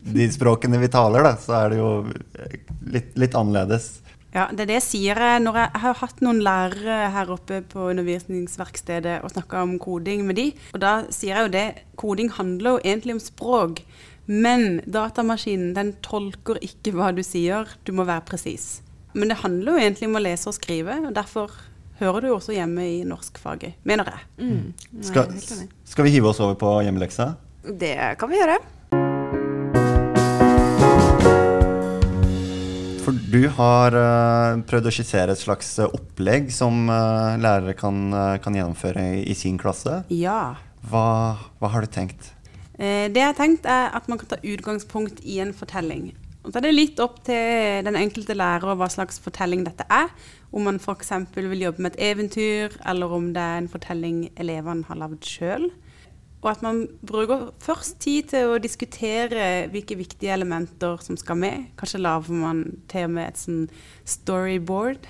de 0.07 0.27
språkene 0.35 0.81
vi 0.83 0.91
taler, 0.93 1.25
da, 1.25 1.37
så 1.41 1.61
er 1.61 1.73
det 1.73 1.79
jo 1.79 1.91
litt, 2.91 3.15
litt 3.19 3.39
annerledes. 3.39 3.89
Ja, 4.37 4.51
det 4.53 4.67
er 4.67 4.69
det 4.69 4.75
jeg 4.83 4.85
sier 4.85 5.19
når 5.41 5.57
jeg, 5.63 5.71
jeg 5.73 5.83
har 5.87 6.01
hatt 6.03 6.19
noen 6.25 6.43
lærere 6.45 6.97
her 7.15 7.31
oppe 7.33 7.63
på 7.65 7.87
undervisningsverkstedet 7.95 9.23
og 9.25 9.33
snakka 9.33 9.63
om 9.65 9.79
koding 9.81 10.27
med 10.29 10.37
de, 10.37 10.51
og 10.77 10.83
da 10.83 10.97
sier 11.09 11.39
jeg 11.39 11.47
jo 11.47 11.55
det, 11.55 11.67
koding 11.97 12.29
handler 12.37 12.77
jo 12.77 12.83
egentlig 12.83 13.17
om 13.17 13.23
språk, 13.23 13.81
men 14.29 14.83
datamaskinen 14.85 15.73
den 15.77 15.95
tolker 16.05 16.61
ikke 16.61 16.93
hva 16.99 17.15
du 17.17 17.23
sier, 17.25 17.71
du 17.89 17.95
må 17.97 18.05
være 18.05 18.27
presis. 18.29 18.83
Men 19.17 19.33
det 19.33 19.41
handler 19.41 19.73
jo 19.73 19.87
egentlig 19.87 20.11
om 20.11 20.21
å 20.21 20.25
lese 20.27 20.53
og 20.53 20.59
skrive, 20.59 21.01
og 21.09 21.17
derfor 21.17 21.57
hører 22.03 22.21
du 22.21 22.29
jo 22.29 22.37
også 22.37 22.53
hjemme 22.53 22.85
i 22.85 23.03
norskfaget, 23.09 23.81
mener 23.89 24.13
jeg. 24.13 24.25
Mm. 24.37 24.73
Nei, 24.99 25.07
skal, 25.09 25.33
skal 25.89 26.05
vi 26.05 26.17
hive 26.19 26.29
oss 26.35 26.45
over 26.45 26.59
på 26.61 26.77
hjemmeleksa? 26.85 27.33
Det 27.65 27.97
kan 28.21 28.29
vi 28.29 28.43
gjøre. 28.43 28.61
For 33.07 33.15
du 33.15 33.45
har 33.55 33.95
uh, 33.95 34.59
prøvd 34.67 34.89
å 34.91 34.93
skissere 34.95 35.31
et 35.37 35.39
slags 35.39 35.77
eh, 35.79 35.93
opplegg 35.95 36.49
som 36.51 36.89
uh, 36.91 37.39
lærere 37.39 37.77
kan, 37.79 38.11
kan 38.43 38.57
gjennomføre 38.59 39.05
i, 39.15 39.21
i 39.31 39.37
sin 39.39 39.61
klasse. 39.63 40.01
Ja. 40.11 40.57
Hva, 40.91 41.05
hva 41.63 41.71
har 41.71 41.87
du 41.87 41.93
tenkt? 41.95 42.33
Eh, 42.77 43.07
det 43.09 43.23
jeg 43.23 43.31
har 43.31 43.37
tenkt 43.39 43.67
er 43.71 43.95
at 43.97 44.09
man 44.11 44.21
kan 44.21 44.35
ta 44.35 44.41
utgangspunkt 44.43 45.23
i 45.25 45.39
en 45.45 45.55
fortelling. 45.57 46.11
Og 46.45 46.53
så 46.53 46.61
er 46.61 46.67
det 46.69 46.77
litt 46.77 47.01
opp 47.03 47.23
til 47.27 47.87
den 47.87 47.99
enkelte 47.99 48.37
lærer 48.37 48.77
hva 48.79 48.89
slags 48.93 49.19
fortelling 49.23 49.65
dette 49.67 49.87
er. 49.91 50.13
Om 50.55 50.69
man 50.69 50.79
f.eks. 50.79 51.11
vil 51.35 51.65
jobbe 51.65 51.83
med 51.83 51.97
et 51.97 52.05
eventyr, 52.13 52.77
eller 52.87 53.13
om 53.13 53.33
det 53.35 53.43
er 53.43 53.63
en 53.63 53.71
fortelling 53.71 54.21
elevene 54.39 54.87
har 54.87 55.01
lagd 55.01 55.27
sjøl. 55.27 55.71
Og 56.47 56.53
at 56.53 56.63
man 56.63 56.85
bruker 57.03 57.49
først 57.59 57.97
tid 58.05 58.29
til 58.31 58.53
å 58.53 58.59
diskutere 58.63 59.67
hvilke 59.73 59.97
viktige 59.99 60.31
elementer 60.31 61.01
som 61.03 61.19
skal 61.19 61.41
med. 61.43 61.73
Kanskje 61.75 61.99
lager 62.05 62.39
man 62.39 62.61
til 62.87 63.09
og 63.09 63.17
med 63.17 63.33
et 63.33 63.41
sånn 63.41 63.65
storyboard, 64.07 65.09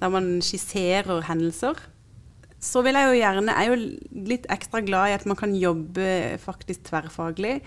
der 0.00 0.14
man 0.14 0.38
skisserer 0.40 1.20
hendelser. 1.28 1.76
Så 2.64 2.80
vil 2.84 2.96
jeg 2.96 3.10
jo 3.10 3.20
gjerne, 3.20 3.52
jeg 3.52 3.68
er 3.68 3.70
jo 3.74 4.24
litt 4.32 4.48
ekstra 4.52 4.80
glad 4.84 5.10
i 5.10 5.18
at 5.18 5.28
man 5.28 5.36
kan 5.36 5.52
jobbe 5.56 6.08
faktisk 6.40 6.88
tverrfaglig. 6.88 7.58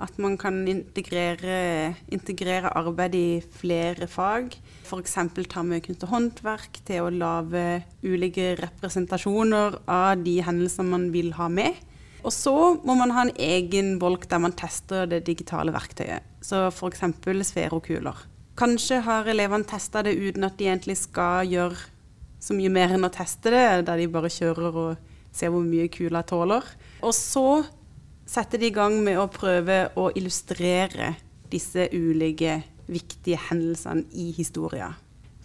At 0.00 0.16
man 0.16 0.38
kan 0.40 0.64
integrere, 0.64 1.92
integrere 2.08 2.72
arbeid 2.72 3.14
i 3.20 3.26
flere 3.60 4.08
fag. 4.08 4.56
F.eks. 4.88 5.20
ta 5.52 5.62
med 5.62 5.84
kunst 5.84 6.08
og 6.08 6.16
håndverk 6.16 6.80
til 6.88 7.04
å 7.04 7.12
lage 7.12 7.82
ulike 8.00 8.54
representasjoner 8.64 9.82
av 9.84 10.24
de 10.24 10.40
hendelsene 10.40 10.96
man 10.96 11.10
vil 11.12 11.34
ha 11.36 11.52
med. 11.52 11.76
Og 12.22 12.32
så 12.34 12.54
må 12.86 12.94
man 12.98 13.12
ha 13.14 13.26
en 13.26 13.34
egen 13.34 13.96
bolk 14.02 14.28
der 14.30 14.42
man 14.42 14.54
tester 14.56 15.08
det 15.10 15.24
digitale 15.26 15.74
verktøyet. 15.74 16.22
Så 16.42 16.68
f.eks. 16.70 17.02
sferokuler. 17.48 18.26
Kanskje 18.58 19.00
har 19.02 19.28
elevene 19.30 19.66
testa 19.66 20.02
det 20.04 20.14
uten 20.18 20.44
at 20.46 20.58
de 20.58 20.68
egentlig 20.68 20.98
skal 21.00 21.48
gjøre 21.48 21.78
så 22.42 22.54
mye 22.58 22.72
mer 22.74 22.92
enn 22.94 23.06
å 23.06 23.12
teste 23.12 23.52
det, 23.54 23.86
der 23.86 24.00
de 24.00 24.10
bare 24.10 24.30
kjører 24.32 24.78
og 24.82 25.12
ser 25.32 25.52
hvor 25.54 25.64
mye 25.64 25.88
kula 25.92 26.24
tåler. 26.26 26.66
Og 27.02 27.14
så 27.16 27.62
setter 28.28 28.60
de 28.60 28.68
i 28.70 28.74
gang 28.74 28.98
med 29.04 29.18
å 29.18 29.30
prøve 29.32 29.84
å 29.98 30.10
illustrere 30.18 31.14
disse 31.52 31.88
ulike 31.92 32.60
viktige 32.92 33.38
hendelsene 33.48 34.06
i 34.18 34.30
historien. 34.36 34.94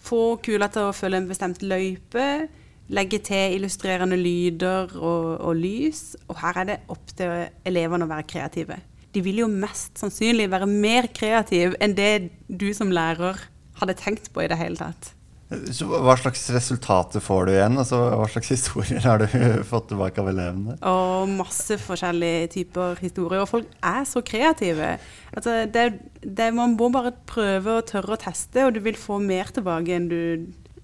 Få 0.01 0.37
kula 0.43 0.69
til 0.71 0.87
å 0.87 0.95
følge 0.95 1.21
en 1.21 1.29
bestemt 1.29 1.63
løype, 1.65 2.47
legge 2.93 3.19
til 3.23 3.57
illustrerende 3.57 4.19
lyder 4.19 4.93
og, 4.95 5.33
og 5.41 5.57
lys. 5.59 6.15
Og 6.27 6.39
her 6.41 6.61
er 6.61 6.69
det 6.71 6.79
opp 6.93 7.11
til 7.17 7.47
elevene 7.67 8.07
å 8.07 8.11
være 8.11 8.27
kreative. 8.29 8.79
De 9.15 9.23
vil 9.25 9.43
jo 9.43 9.51
mest 9.51 9.97
sannsynlig 9.99 10.49
være 10.51 10.69
mer 10.69 11.09
kreative 11.15 11.77
enn 11.81 11.95
det 11.97 12.29
du 12.47 12.69
som 12.75 12.91
lærer 12.93 13.39
hadde 13.77 13.97
tenkt 13.97 14.31
på 14.33 14.43
i 14.43 14.49
det 14.51 14.59
hele 14.59 14.79
tatt. 14.79 15.13
Så 15.47 15.85
hva 15.87 16.11
slags 16.19 16.41
resultater 16.51 17.23
får 17.23 17.45
du 17.47 17.53
igjen? 17.53 17.77
Altså, 17.79 18.01
hva 18.19 18.25
slags 18.27 18.49
historier 18.51 18.99
har 19.05 19.21
du 19.21 19.27
fått 19.71 19.87
tilbake 19.93 20.19
av 20.19 20.27
elevene? 20.33 20.75
Og 20.83 21.31
masse 21.37 21.77
forskjellige 21.79 22.49
typer 22.57 22.99
historier. 22.99 23.45
Og 23.45 23.51
folk 23.53 23.69
er 23.79 24.03
så 24.09 24.21
kreative. 24.27 24.97
Altså, 25.31 25.61
det, 25.71 25.85
det, 26.19 26.49
man 26.55 26.75
må 26.75 26.91
bare 26.91 27.15
prøve 27.29 27.77
og 27.79 27.87
tørre 27.87 28.17
å 28.17 28.21
teste, 28.27 28.65
og 28.67 28.75
du 28.75 28.81
vil 28.83 28.99
få 28.99 29.21
mer 29.23 29.53
tilbake 29.55 29.95
enn 29.95 30.09
du, 30.11 30.19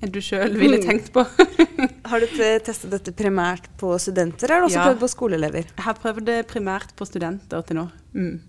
enn 0.04 0.12
du 0.14 0.20
sjøl 0.24 0.54
ville 0.60 0.80
tenkt 0.84 1.10
på. 1.16 1.24
Har 2.12 2.20
du 2.22 2.28
testet 2.36 2.92
dette 2.92 3.14
primært 3.18 3.66
på 3.80 3.94
studenter, 4.02 4.46
eller 4.52 4.60
har 4.60 4.62
du 4.64 4.68
også 4.70 4.80
Ja. 4.82 4.86
prøvd 4.90 5.02
på 5.02 5.10
skoleelever? 5.14 5.66
Jeg 5.72 5.84
har 5.88 5.98
prøvd 6.00 6.26
det 6.28 6.38
primært 6.52 6.92
på 7.00 7.08
studenter 7.08 7.64
til 7.66 7.80
nå. 7.80 7.86
Mm. 8.14 8.40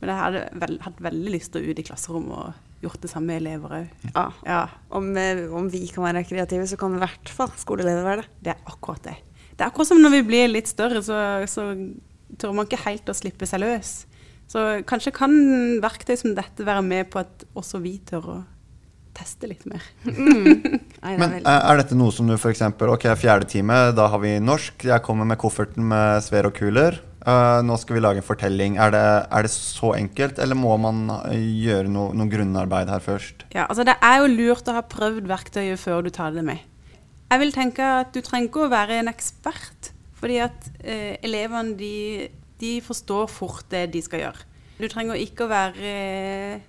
Men 0.00 0.08
jeg 0.12 0.18
hadde 0.22 0.42
vel, 0.62 0.76
hatt 0.86 1.00
veldig 1.04 1.32
lyst 1.34 1.52
til 1.52 1.60
å 1.62 1.70
ut 1.74 1.80
i 1.82 1.84
klasserommet 1.84 2.36
og 2.38 2.86
gjort 2.86 3.02
det 3.02 3.10
samme 3.12 3.26
med 3.34 3.42
elever 3.42 3.74
òg. 3.82 3.88
Ja. 4.14 4.24
Ja, 4.46 4.60
Om, 4.96 5.10
eh, 5.20 5.42
om 5.52 5.66
vi 5.68 5.82
kan 5.92 6.06
være 6.06 6.22
kreative, 6.24 6.64
så 6.70 6.78
kan 6.80 6.94
i 6.96 7.02
hvert 7.02 7.28
fall 7.28 7.50
skoleelever 7.60 8.06
være 8.06 8.22
det. 8.22 8.30
det 8.46 8.54
er 8.54 8.62
akkurat 8.72 9.02
det. 9.10 9.16
Det 9.50 9.60
er 9.66 9.68
akkurat 9.68 9.90
som 9.90 10.00
når 10.00 10.14
vi 10.16 10.22
blir 10.30 10.48
litt 10.48 10.70
større, 10.70 11.02
så, 11.04 11.18
så 11.50 11.66
tør 12.40 12.54
man 12.56 12.64
ikke 12.70 12.80
helt 12.86 13.10
å 13.12 13.18
slippe 13.18 13.44
seg 13.50 13.60
løs. 13.60 14.06
Så 14.50 14.62
kanskje 14.88 15.12
kan 15.14 15.34
verktøy 15.84 16.16
som 16.18 16.32
dette 16.34 16.64
være 16.66 16.82
med 16.82 17.10
på 17.12 17.20
at 17.20 17.44
også 17.54 17.82
vi 17.84 17.98
tør 18.08 18.30
å 18.32 18.38
teste 19.16 19.48
litt 19.50 19.66
mer. 19.68 19.84
Nei, 20.06 21.12
er 21.14 21.20
Men 21.20 21.36
er 21.40 21.44
er 21.44 21.80
dette 21.80 21.98
noe 21.98 22.12
som 22.14 22.28
du 22.28 22.36
f.eks. 22.36 22.62
Ok, 22.64 23.06
fjerde 23.18 23.48
time, 23.50 23.78
da 23.96 24.08
har 24.12 24.22
vi 24.22 24.36
norsk. 24.42 24.86
Jeg 24.90 25.04
kommer 25.06 25.28
med 25.28 25.40
kofferten 25.40 25.86
med 25.90 26.24
sver 26.26 26.48
og 26.50 26.56
kuler. 26.56 27.00
Uh, 27.20 27.60
nå 27.66 27.76
skal 27.76 27.98
vi 27.98 28.02
lage 28.02 28.22
en 28.22 28.26
fortelling. 28.26 28.78
Er 28.80 28.94
det, 28.94 29.04
er 29.28 29.44
det 29.44 29.52
så 29.52 29.92
enkelt, 29.98 30.40
eller 30.40 30.56
må 30.56 30.72
man 30.80 31.04
eh, 31.28 31.36
gjøre 31.66 31.92
no, 31.92 32.06
noe 32.16 32.32
grunnarbeid 32.32 32.88
her 32.88 33.02
først? 33.04 33.44
Ja, 33.52 33.66
altså 33.66 33.84
Det 33.84 33.98
er 34.00 34.22
jo 34.22 34.30
lurt 34.32 34.70
å 34.70 34.76
ha 34.78 34.84
prøvd 34.88 35.28
verktøyet 35.28 35.82
før 35.82 36.06
du 36.06 36.12
tar 36.14 36.32
det 36.32 36.46
med. 36.46 36.64
Jeg 37.30 37.42
vil 37.42 37.52
tenke 37.54 37.86
at 38.00 38.14
du 38.14 38.22
trenger 38.24 38.48
ikke 38.48 38.64
å 38.64 38.72
være 38.72 39.02
en 39.02 39.12
ekspert, 39.12 39.92
fordi 40.20 40.40
at 40.46 40.70
uh, 40.80 41.16
elevene 41.20 41.76
de, 41.76 42.30
de 42.62 42.78
forstår 42.84 43.28
fort 43.30 43.68
det 43.72 43.90
de 43.92 44.02
skal 44.04 44.24
gjøre. 44.24 44.48
Du 44.80 44.88
trenger 44.88 45.20
ikke 45.20 45.44
å 45.44 45.50
være 45.50 45.90
eh, 45.92 46.60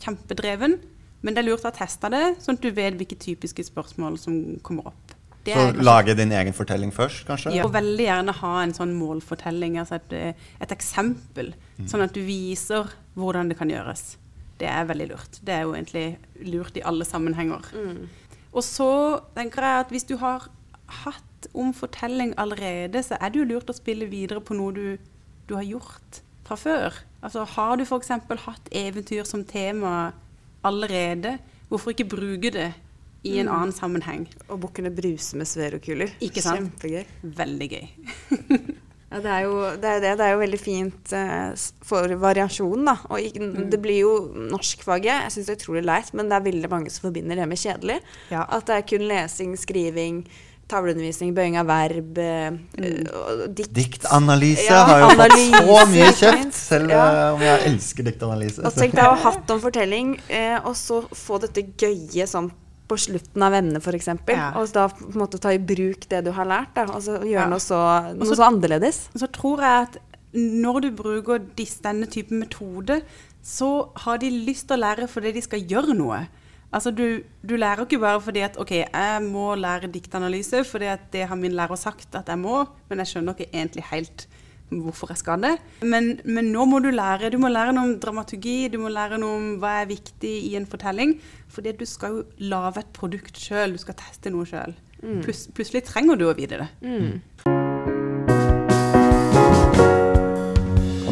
kjempedreven, 0.00 0.78
men 1.22 1.34
det 1.34 1.42
er 1.44 1.48
lurt 1.50 1.64
å 1.66 1.72
teste 1.74 2.10
det, 2.10 2.24
sånn 2.42 2.58
at 2.58 2.62
du 2.62 2.70
vet 2.70 2.94
hvilke 2.98 3.18
typiske 3.18 3.64
spørsmål 3.66 4.18
som 4.18 4.36
kommer 4.62 4.86
opp. 4.92 5.14
Det 5.44 5.54
Så 5.54 5.60
kanskje- 5.72 5.84
lage 5.84 6.14
din 6.16 6.32
egen 6.32 6.52
fortelling 6.52 6.92
først, 6.92 7.24
kanskje? 7.26 7.54
ja. 7.54 7.64
Og 7.64 7.72
veldig 7.72 8.04
gjerne 8.06 8.32
ha 8.34 8.62
en 8.62 8.72
sånn 8.72 8.94
målfortelling, 8.98 9.78
altså 9.78 9.94
et, 9.96 10.12
eh, 10.12 10.32
et 10.60 10.68
eksempel, 10.70 11.54
sånn 11.86 12.02
at 12.04 12.12
du 12.12 12.20
viser 12.20 12.88
hvordan 13.16 13.48
det 13.48 13.56
kan 13.58 13.68
gjøres. 13.68 14.16
Det 14.58 14.68
er 14.68 14.84
veldig 14.84 15.08
lurt. 15.08 15.38
Det 15.44 15.54
er 15.54 15.62
jo 15.62 15.72
egentlig 15.72 16.16
lurt 16.44 16.76
i 16.76 16.82
alle 16.82 17.04
sammenhenger. 17.04 17.62
Og 18.52 18.62
så 18.62 19.22
tenker 19.36 19.62
jeg 19.62 19.80
at 19.80 19.88
hvis 19.90 20.06
du 20.06 20.16
har 20.16 20.48
hatt 20.88 21.46
om 21.54 21.72
fortelling 21.72 22.34
allerede, 22.36 23.02
så 23.04 23.16
er 23.20 23.30
det 23.30 23.36
jo 23.38 23.44
lurt 23.54 23.66
å 23.70 23.74
spille 23.76 24.08
videre 24.10 24.40
på 24.40 24.56
noe 24.56 24.72
du, 24.72 24.98
du 25.46 25.54
har 25.54 25.62
gjort 25.62 26.20
fra 26.44 26.56
før. 26.56 26.92
Altså 27.22 27.46
har 27.46 27.76
du 27.76 27.84
f.eks. 27.84 28.08
hatt 28.08 28.68
eventyr 28.72 29.24
som 29.26 29.44
tema 29.44 30.12
allerede, 30.64 31.38
hvorfor 31.68 31.90
ikke 31.94 32.08
bruke 32.08 32.50
det 32.54 32.72
i 33.26 33.38
en 33.42 33.48
annen 33.50 33.72
sammenheng? 33.74 34.26
Og 34.48 34.60
bukkene 34.62 34.90
bruser 34.94 35.38
med 35.38 35.46
sverokuler. 35.50 36.12
Ikke 36.24 36.42
sant? 36.42 36.58
Kjempegøy. 36.80 37.04
Veldig 37.22 37.70
gøy. 37.76 37.88
Ja, 39.08 39.22
det 39.24 39.30
er 39.32 39.40
jo 39.46 39.52
det. 39.80 39.88
Er 39.88 40.00
det. 40.04 40.10
det 40.20 40.24
er 40.26 40.34
jo 40.34 40.40
veldig 40.42 40.58
fint 40.60 41.12
eh, 41.16 41.54
for 41.88 42.12
variasjon, 42.20 42.82
da. 42.84 42.92
Og 43.08 43.38
Mm. 43.40 43.70
det 43.72 43.78
blir 43.80 44.02
jo 44.02 44.10
norskfaget. 44.52 45.08
Jeg 45.24 45.32
syns 45.32 45.46
det 45.48 45.54
er 45.54 45.60
utrolig 45.62 45.84
leit, 45.86 46.10
men 46.12 46.28
det 46.28 46.36
er 46.36 46.44
veldig 46.44 46.68
mange 46.68 46.90
som 46.92 47.06
forbinder 47.08 47.40
det 47.40 47.46
med 47.48 47.56
kjedelig. 47.56 47.96
Ja. 48.30 48.42
At 48.52 48.66
det 48.68 48.74
er 48.76 48.84
kun 48.90 49.06
lesing, 49.08 49.56
skriving, 49.56 50.18
tavleundervisning, 50.68 51.32
bøying 51.34 51.56
av 51.58 51.66
verb, 51.66 52.18
eh, 52.18 52.50
Mm. 52.78 53.54
dikt. 53.54 53.72
Diktanalyse 53.72 54.64
Ja, 54.68 54.84
har 54.84 55.00
jo 55.00 55.08
analyse, 55.14 55.52
fått 55.54 55.66
så 55.66 55.86
mye 55.92 56.12
kjeft, 56.12 56.52
selv 56.54 56.90
Ja. 56.90 57.04
eh, 57.28 57.34
om 57.34 57.40
jeg 57.40 57.60
elsker 57.72 58.04
diktanalyse. 58.04 58.64
Og 58.64 58.72
tenk 58.74 58.94
deg 58.94 59.04
å 59.04 59.16
ha 59.16 59.30
hatt 59.30 59.50
om 59.50 59.60
fortelling, 59.60 60.18
eh, 60.28 60.58
og 60.64 60.74
så 60.74 61.02
få 61.08 61.40
dette 61.40 61.62
gøye 61.76 62.26
sånn 62.28 62.50
på 62.88 62.96
slutten 62.96 63.42
av 63.42 63.52
emnet, 63.52 63.82
f.eks. 63.82 64.06
Ja. 64.28 64.52
Og 64.56 64.70
da 64.72 64.88
på 64.88 65.08
en 65.14 65.20
måte 65.20 65.38
ta 65.40 65.50
i 65.50 65.58
bruk 65.58 66.08
det 66.08 66.24
du 66.24 66.32
har 66.32 66.46
lært, 66.46 66.74
da, 66.74 66.84
og 66.84 67.02
så 67.02 67.18
gjøre 67.20 67.30
Ja. 67.44 67.46
noe, 67.48 67.58
så, 67.58 68.14
noe 68.16 68.24
så- 68.26 68.36
så 68.36 68.48
annerledes. 68.50 69.08
Så 69.14 69.26
tror 69.30 69.58
jeg 69.60 69.88
at 69.88 69.96
når 70.34 70.80
du 70.82 70.90
bruker 70.92 71.38
disse, 71.56 71.80
denne 71.82 72.06
typen 72.06 72.38
metode, 72.40 73.02
så 73.44 73.88
har 73.96 74.18
de 74.18 74.30
lyst 74.30 74.68
til 74.68 74.76
å 74.76 74.80
lære 74.80 75.08
fordi 75.08 75.32
de 75.34 75.40
skal 75.40 75.60
gjøre 75.60 75.94
noe. 75.96 76.28
Altså 76.72 76.90
du, 76.92 77.22
du 77.48 77.54
lærer 77.56 77.86
ikke 77.86 78.00
bare 78.02 78.20
fordi 78.20 78.42
at 78.44 78.58
ok, 78.60 78.74
jeg 78.84 79.22
må 79.24 79.54
lære 79.56 79.88
diktanalyse 79.92 80.64
fordi 80.68 80.90
at 80.92 81.06
det 81.14 81.24
har 81.30 81.38
min 81.40 81.54
lærer 81.56 81.80
sagt 81.80 82.14
at 82.18 82.28
jeg 82.28 82.38
må, 82.38 82.64
men 82.90 83.00
jeg 83.00 83.12
skjønner 83.12 83.32
ikke 83.38 83.48
egentlig 83.54 83.84
helt 83.88 84.26
hvorfor 84.68 85.08
jeg 85.08 85.16
skal 85.22 85.40
det. 85.40 85.54
Men, 85.80 86.18
men 86.28 86.50
nå 86.52 86.66
må 86.68 86.78
du 86.84 86.90
lære. 86.92 87.30
Du 87.32 87.38
må 87.40 87.48
lære 87.48 87.72
noe 87.72 87.88
om 87.88 87.94
dramaturgi, 88.02 88.68
du 88.68 88.76
må 88.82 88.90
lære 88.92 89.16
noe 89.20 89.38
om 89.38 89.46
hva 89.62 89.78
er 89.82 89.88
viktig 89.88 90.34
i 90.50 90.54
en 90.60 90.66
fortelling. 90.68 91.14
Fordi 91.48 91.72
du 91.72 91.86
skal 91.88 92.18
jo 92.18 92.24
lage 92.52 92.82
et 92.84 92.90
produkt 92.92 93.40
sjøl, 93.40 93.72
du 93.72 93.80
skal 93.80 93.96
teste 93.96 94.28
noe 94.34 94.44
sjøl. 94.44 94.74
Plus, 95.24 95.46
plutselig 95.54 95.84
trenger 95.88 96.18
du 96.20 96.26
å 96.28 96.34
vite 96.36 96.58
det. 96.60 96.68
Og 96.84 97.27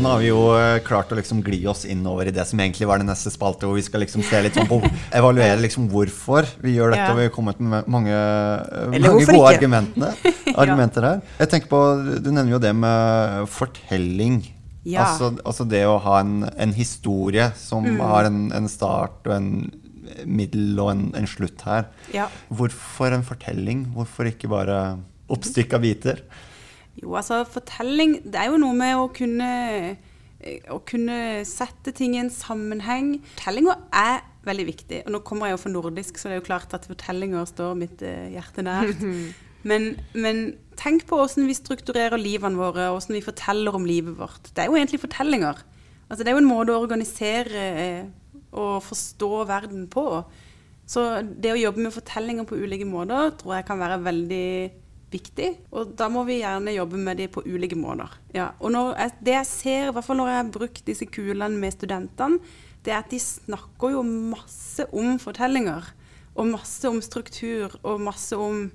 nå 0.06 0.12
har 0.14 0.20
vi 0.22 0.28
jo 0.30 0.40
eh, 0.54 0.78
klart 0.86 1.10
å 1.10 1.16
liksom 1.18 1.40
gli 1.44 1.58
oss 1.70 1.82
innover 1.90 2.30
i 2.30 2.34
det 2.34 2.44
som 2.46 2.60
egentlig 2.62 2.86
var 2.88 3.02
det 3.02 3.08
neste 3.08 3.32
spalte, 3.34 3.66
hvor 3.66 3.74
vi 3.76 3.82
skal 3.84 4.04
liksom 4.04 4.22
se 4.26 4.40
litt 4.46 4.54
sånn 4.56 4.68
på 4.70 4.78
Evaluere 5.18 5.58
liksom 5.64 5.88
hvorfor 5.90 6.46
vi 6.62 6.76
gjør 6.76 6.94
dette. 6.94 7.04
Ja. 7.08 7.14
Og 7.14 7.18
vi 7.20 7.26
har 7.26 7.32
kommet 7.34 7.58
med 7.60 7.88
mange, 7.90 8.14
eh, 8.14 8.92
mange 8.94 9.24
gode 9.26 9.26
ikke? 9.26 9.48
argumentene, 9.50 10.12
argumenter 10.62 11.08
her. 11.10 11.24
Jeg 11.42 11.50
tenker 11.56 11.72
på, 11.74 11.80
Du 12.22 12.30
nevner 12.30 12.54
jo 12.56 12.62
det 12.62 12.72
med 12.78 13.48
fortelling. 13.50 14.44
Ja. 14.86 15.08
Altså, 15.08 15.32
altså 15.42 15.66
det 15.66 15.82
å 15.90 15.96
ha 16.04 16.20
en, 16.22 16.44
en 16.54 16.72
historie 16.76 17.48
som 17.58 17.82
Mm. 17.84 17.98
har 18.06 18.28
en, 18.30 18.40
en 18.54 18.68
start 18.70 19.26
og 19.26 19.34
en 19.34 19.50
middel 20.24 20.78
og 20.78 20.92
en, 20.92 21.00
en 21.18 21.26
slutt 21.26 21.64
her. 21.66 21.88
Ja. 22.14 22.28
Hvorfor 22.54 23.12
en 23.12 23.24
fortelling? 23.26 23.82
Hvorfor 23.96 24.30
ikke 24.30 24.48
bare 24.52 24.78
oppstykka 25.28 25.80
biter? 25.82 26.22
Jo, 26.96 27.12
altså 27.18 27.42
fortelling 27.44 28.18
Det 28.24 28.38
er 28.40 28.48
jo 28.48 28.60
noe 28.60 28.76
med 28.76 28.96
å 28.96 29.08
kunne 29.14 29.50
eh, 29.90 30.60
Å 30.72 30.78
kunne 30.88 31.44
sette 31.48 31.92
ting 31.96 32.14
i 32.16 32.22
en 32.22 32.32
sammenheng. 32.32 33.16
Fortellinga 33.34 33.76
er 33.96 34.22
veldig 34.46 34.66
viktig. 34.68 35.00
Og 35.06 35.14
nå 35.14 35.22
kommer 35.26 35.48
jeg 35.50 35.56
jo 35.56 35.62
fra 35.64 35.72
nordisk, 35.74 36.20
så 36.20 36.28
det 36.28 36.36
er 36.36 36.40
jo 36.40 36.46
klart 36.46 36.76
at 36.76 36.86
fortellinger 36.86 37.48
står 37.50 37.74
mitt 37.80 38.04
eh, 38.06 38.30
hjerte 38.36 38.64
nært. 38.66 39.02
Men, 39.66 39.96
men 40.14 40.36
tenk 40.78 41.08
på 41.08 41.16
hvordan 41.18 41.48
vi 41.48 41.54
strukturerer 41.56 42.20
livene 42.20 42.54
våre, 42.54 42.84
og 42.86 43.00
hvordan 43.00 43.16
vi 43.16 43.24
forteller 43.24 43.74
om 43.74 43.88
livet 43.88 44.14
vårt. 44.14 44.52
Det 44.54 44.62
er 44.62 44.68
jo 44.70 44.76
egentlig 44.78 45.00
fortellinger. 45.02 45.58
Altså, 46.06 46.20
det 46.20 46.30
er 46.30 46.36
jo 46.36 46.42
en 46.44 46.46
måte 46.46 46.70
å 46.70 46.84
organisere 46.84 47.64
eh, 47.82 48.04
og 48.54 48.84
forstå 48.86 49.30
verden 49.48 49.88
på. 49.90 50.06
Så 50.86 51.02
det 51.26 51.50
å 51.50 51.58
jobbe 51.58 51.82
med 51.82 51.94
fortellinger 51.96 52.46
på 52.46 52.58
ulike 52.62 52.86
måter 52.86 53.32
tror 53.40 53.56
jeg 53.56 53.66
kan 53.66 53.80
være 53.80 53.98
veldig 54.04 54.50
viktig. 55.16 55.50
Og 55.74 55.96
da 55.98 56.08
må 56.12 56.22
vi 56.28 56.40
gjerne 56.42 56.74
jobbe 56.76 57.00
med 57.00 57.20
de 57.20 57.26
på 57.32 57.42
ulike 57.46 57.78
måter. 57.78 58.14
Ja, 58.36 58.52
og 58.60 58.72
når 58.74 58.94
jeg, 58.94 59.16
det 59.26 59.36
jeg 59.38 59.50
ser, 59.50 59.90
i 59.90 59.96
hvert 59.96 60.06
fall 60.06 60.20
når 60.20 60.32
jeg 60.32 60.40
har 60.40 60.54
brukt 60.60 60.86
disse 60.86 61.08
kulene 61.10 61.60
med 61.60 61.74
studentene, 61.74 62.40
det 62.86 62.94
er 62.94 63.00
at 63.02 63.10
de 63.10 63.18
snakker 63.18 63.96
jo 63.96 64.02
masse 64.06 64.86
om 64.94 65.16
fortellinger. 65.18 65.88
Og 66.36 66.50
masse 66.52 66.84
om 66.86 67.00
struktur, 67.02 67.72
og 67.82 68.02
masse 68.04 68.36
om 68.36 68.66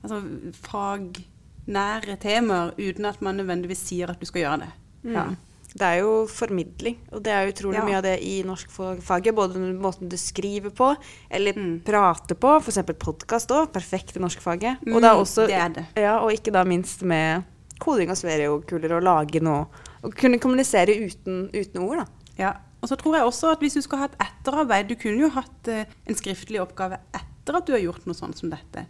altså, 0.00 0.20
fagnære 0.62 2.16
temaer, 2.22 2.72
uten 2.78 3.08
at 3.10 3.20
man 3.24 3.40
nødvendigvis 3.42 3.82
sier 3.90 4.12
at 4.12 4.20
du 4.20 4.28
skal 4.30 4.44
gjøre 4.44 4.60
det. 4.64 4.70
Ja. 5.10 5.26
Det 5.70 5.86
er 5.86 6.00
jo 6.00 6.26
formidling, 6.26 6.96
og 7.12 7.22
det 7.22 7.30
er 7.30 7.46
utrolig 7.52 7.76
Ja. 7.78 7.84
mye 7.86 7.96
av 7.98 8.02
det 8.02 8.16
i 8.26 8.42
norskfaget. 8.42 9.34
Både 9.34 9.54
måten 9.78 10.08
du 10.10 10.16
skriver 10.16 10.70
på, 10.74 10.96
eller 11.30 11.52
Mm. 11.54 11.80
prater 11.84 12.34
på. 12.34 12.56
F.eks. 12.60 12.78
podkast 12.98 13.48
òg. 13.54 13.70
Perfekt 13.72 14.16
i 14.16 14.20
norskfaget. 14.20 14.78
Og, 14.82 15.00
det 15.00 15.04
er 15.04 15.14
Mm, 15.14 15.20
også, 15.22 15.46
det 15.46 15.54
er 15.54 15.68
det. 15.68 15.86
Ja, 15.96 16.18
og 16.18 16.32
ikke 16.32 16.50
da 16.52 16.64
minst 16.64 17.02
med 17.02 17.44
koding 17.78 18.10
og 18.10 18.16
sveriokuler 18.16 18.96
og 18.96 19.02
lage 19.02 19.40
noe 19.40 19.66
Og 20.02 20.14
kunne 20.14 20.38
kommunisere 20.40 20.88
uten, 21.06 21.50
uten 21.54 21.78
ord, 21.82 21.98
da. 21.98 22.06
Ja, 22.38 22.52
og 22.82 22.88
så 22.88 22.96
tror 22.96 23.14
jeg 23.16 23.24
også 23.26 23.52
at 23.52 23.60
hvis 23.60 23.74
du 23.74 23.82
skal 23.82 23.98
ha 23.98 24.04
et 24.06 24.16
etterarbeid 24.18 24.88
Du 24.88 24.94
kunne 24.96 25.20
jo 25.20 25.28
hatt 25.28 25.68
eh, 25.68 25.84
en 26.08 26.14
skriftlig 26.14 26.58
oppgave 26.60 26.98
etter 27.14 27.56
at 27.56 27.66
du 27.66 27.72
har 27.72 27.80
gjort 27.80 28.06
noe 28.06 28.14
sånt 28.14 28.36
som 28.38 28.48
dette. 28.50 28.86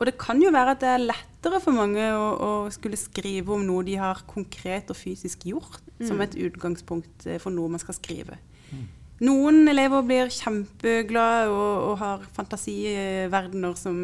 Og 0.00 0.08
det 0.08 0.16
kan 0.16 0.40
jo 0.40 0.48
være 0.54 0.72
at 0.72 0.80
det 0.80 0.88
er 0.88 1.02
lettere 1.10 1.60
for 1.60 1.76
mange 1.76 2.04
å, 2.16 2.28
å 2.40 2.52
skulle 2.72 2.96
skrive 2.96 3.52
om 3.52 3.66
noe 3.68 3.84
de 3.84 3.98
har 4.00 4.22
konkret 4.28 4.88
og 4.92 4.96
fysisk 4.96 5.44
gjort, 5.50 5.82
som 6.00 6.22
et 6.24 6.38
utgangspunkt 6.40 7.26
eh, 7.28 7.36
for 7.42 7.52
noe 7.52 7.68
man 7.68 7.82
skal 7.82 7.98
skrive. 7.98 8.38
Noen 9.20 9.68
elever 9.68 10.00
blir 10.08 10.30
kjempeglade 10.32 11.50
og, 11.52 11.90
og 11.90 11.98
har 12.00 12.22
fantasiverdener 12.32 13.74
som 13.76 13.98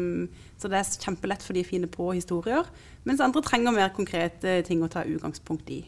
Så 0.61 0.69
det 0.69 0.77
er 0.77 0.91
kjempelett 1.01 1.41
for 1.45 1.57
de 1.57 1.63
å 1.65 1.67
finne 1.67 1.89
på 1.89 2.11
historier. 2.13 2.69
Mens 3.05 3.21
andre 3.21 3.41
trenger 3.45 3.73
mer 3.73 3.89
konkrete 3.93 4.59
ting 4.67 4.83
å 4.85 4.89
ta 4.89 5.03
utgangspunkt 5.05 5.69
i. 5.73 5.81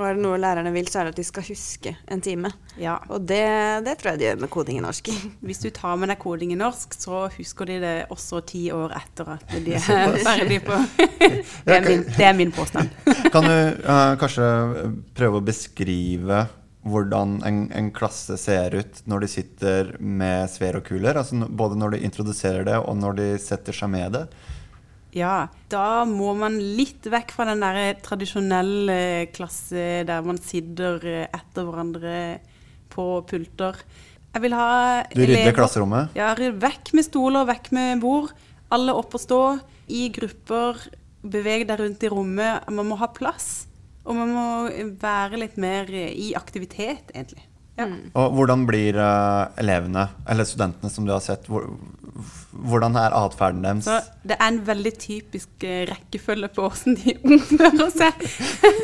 Og 0.00 0.06
er 0.08 0.16
det 0.16 0.22
noe 0.24 0.38
lærerne 0.40 0.70
vil, 0.72 0.86
så 0.88 1.02
er 1.02 1.08
det 1.08 1.14
at 1.14 1.20
de 1.20 1.26
skal 1.28 1.44
huske 1.44 1.92
en 2.08 2.22
time. 2.24 2.48
Ja. 2.80 2.96
Og 3.12 3.26
det, 3.28 3.42
det 3.84 3.98
tror 4.00 4.14
jeg 4.14 4.20
de 4.22 4.28
gjør 4.30 4.38
med 4.40 4.52
koding 4.54 4.78
i 4.80 4.84
norsk. 4.84 5.10
Hvis 5.46 5.60
du 5.60 5.68
tar 5.76 5.98
med 6.00 6.08
deg 6.12 6.20
koding 6.22 6.54
i 6.54 6.60
norsk, 6.60 6.96
så 6.96 7.26
husker 7.34 7.68
de 7.68 7.80
det 7.82 7.96
også 8.14 8.40
ti 8.48 8.62
år 8.72 8.94
etter 8.96 9.34
at 9.36 9.52
de 9.66 9.74
er 9.76 10.16
ferdig 10.24 10.62
på 10.64 10.78
det 11.66 11.76
er, 11.76 11.84
min, 11.84 12.06
det 12.08 12.24
er 12.30 12.38
min 12.38 12.54
påstand. 12.54 12.88
Kan 13.34 13.44
du 13.44 13.56
uh, 13.84 14.16
kanskje 14.20 14.48
prøve 15.16 15.40
å 15.40 15.44
beskrive 15.44 16.46
hvordan 16.88 17.42
en, 17.44 17.58
en 17.76 17.90
klasse 17.92 18.38
ser 18.40 18.72
ut 18.78 19.02
når 19.10 19.24
de 19.24 19.28
sitter 19.28 19.92
med 20.00 20.48
sferokuler? 20.48 21.18
Altså 21.20 21.44
både 21.44 21.76
når 21.76 21.96
de 21.96 22.06
introduserer 22.08 22.64
det, 22.64 22.78
og 22.80 22.96
når 22.96 23.20
de 23.20 23.28
setter 23.42 23.76
seg 23.76 23.92
med 23.92 24.16
det? 24.16 24.24
Ja, 25.16 25.48
da 25.72 26.04
må 26.06 26.32
man 26.38 26.58
litt 26.78 27.06
vekk 27.10 27.34
fra 27.34 27.48
den 27.48 27.64
der 27.64 27.96
tradisjonelle 28.04 29.26
klasse 29.34 30.04
der 30.06 30.22
man 30.26 30.38
sitter 30.42 31.02
eh, 31.02 31.26
etter 31.26 31.66
hverandre 31.66 32.14
på 32.90 33.06
pulter. 33.26 33.80
Jeg 34.30 34.44
vil 34.44 34.54
ha 34.54 35.02
Du 35.10 35.24
rydder 35.24 35.56
klasserommet? 35.56 36.14
Ja, 36.18 36.30
vekk 36.36 36.92
med 36.94 37.06
stoler, 37.06 37.48
vekk 37.48 37.72
med 37.74 38.02
bord. 38.04 38.30
Alle 38.70 38.94
opp 38.94 39.16
og 39.18 39.22
stå. 39.22 39.42
I 39.90 40.06
grupper. 40.14 40.78
Beveg 41.26 41.66
deg 41.66 41.82
rundt 41.82 42.06
i 42.06 42.10
rommet. 42.12 42.70
Man 42.70 42.86
må 42.92 42.98
ha 43.00 43.10
plass. 43.10 43.66
Og 44.06 44.14
man 44.16 44.30
må 44.32 44.46
være 45.02 45.42
litt 45.42 45.58
mer 45.60 45.90
i 45.90 46.30
aktivitet, 46.38 47.10
egentlig. 47.10 47.49
Ja. 47.80 47.88
Og 48.20 48.36
hvordan 48.36 48.66
blir 48.68 48.98
eh, 49.00 49.60
elevene, 49.62 50.08
eller 50.28 50.48
studentene 50.48 50.92
som 50.92 51.06
du 51.08 51.14
har 51.14 51.22
sett, 51.24 51.48
hvor, 51.50 51.66
hvordan 52.50 52.96
er 52.98 53.14
atferden 53.16 53.64
deres? 53.64 53.86
Så 53.86 53.98
det 54.26 54.36
er 54.36 54.48
en 54.50 54.60
veldig 54.66 54.92
typisk 55.00 55.66
eh, 55.66 55.82
rekkefølge 55.88 56.50
på 56.52 56.66
hvordan 56.66 56.96
de 57.00 57.16
oppfører 57.38 57.92
seg. 57.94 58.24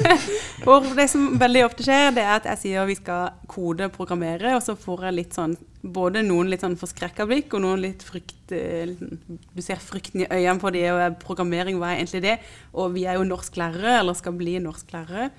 og 0.71 0.91
det 0.97 1.09
som 1.13 1.29
veldig 1.41 1.65
ofte 1.67 1.87
skjer, 1.87 2.13
det 2.17 2.25
er 2.25 2.35
at 2.39 2.51
jeg 2.53 2.63
sier 2.65 2.89
vi 2.89 2.99
skal 2.99 3.37
kode, 3.51 3.89
og 3.89 3.97
programmere, 3.97 4.55
og 4.57 4.63
så 4.65 4.77
får 4.79 5.09
jeg 5.09 5.19
litt 5.21 5.37
sånn 5.37 5.57
både 5.87 6.23
noen 6.27 6.51
litt 6.51 6.65
sånn 6.65 6.79
forskrekka 6.79 7.27
blikk, 7.29 7.53
og 7.55 7.63
noen 7.63 7.83
litt 7.85 8.03
frykt 8.07 8.55
eh, 8.55 8.95
Du 8.97 9.63
ser 9.65 9.83
frykten 9.83 10.25
i 10.25 10.31
øynene 10.31 10.61
på 10.63 10.73
dem, 10.75 10.89
og 10.95 11.19
programmering, 11.23 11.81
hva 11.81 11.93
er 11.93 12.03
egentlig 12.03 12.25
det? 12.25 12.39
Og 12.75 12.95
vi 12.97 13.07
er 13.07 13.21
jo 13.21 13.29
norsklærere, 13.29 14.01
eller 14.01 14.19
skal 14.19 14.37
bli 14.39 14.57
norsklærere. 14.63 15.31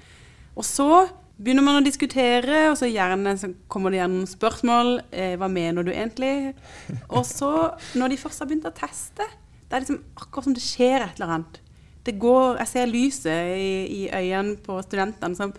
Og 0.58 0.66
så 0.66 0.92
begynner 1.38 1.66
man 1.66 1.80
å 1.80 1.86
diskutere, 1.86 2.68
og 2.72 2.78
så, 2.80 2.90
gjerne, 2.90 3.36
så 3.38 3.52
kommer 3.72 3.94
det 3.94 4.02
gjerne 4.02 4.22
noen 4.22 4.30
spørsmål. 4.32 4.94
Eh, 5.12 5.36
hva 5.40 5.50
mener 5.52 5.86
du 5.86 5.94
egentlig? 5.94 6.54
Og 7.12 7.24
så, 7.28 7.52
når 7.98 8.14
de 8.14 8.20
først 8.22 8.42
har 8.42 8.50
begynt 8.50 8.70
å 8.70 8.76
teste, 8.76 9.28
det 9.68 9.76
er 9.76 9.84
liksom 9.84 10.04
akkurat 10.18 10.48
som 10.48 10.56
det 10.58 10.66
skjer 10.66 11.02
et 11.02 11.20
eller 11.20 11.36
annet. 11.38 11.64
Går, 12.08 12.56
Jeg 12.62 12.72
ser 12.72 12.88
lyset 12.88 13.50
i, 13.60 13.72
i 13.92 14.02
øynene 14.08 14.56
på 14.64 14.78
studentene 14.86 15.36
som 15.36 15.52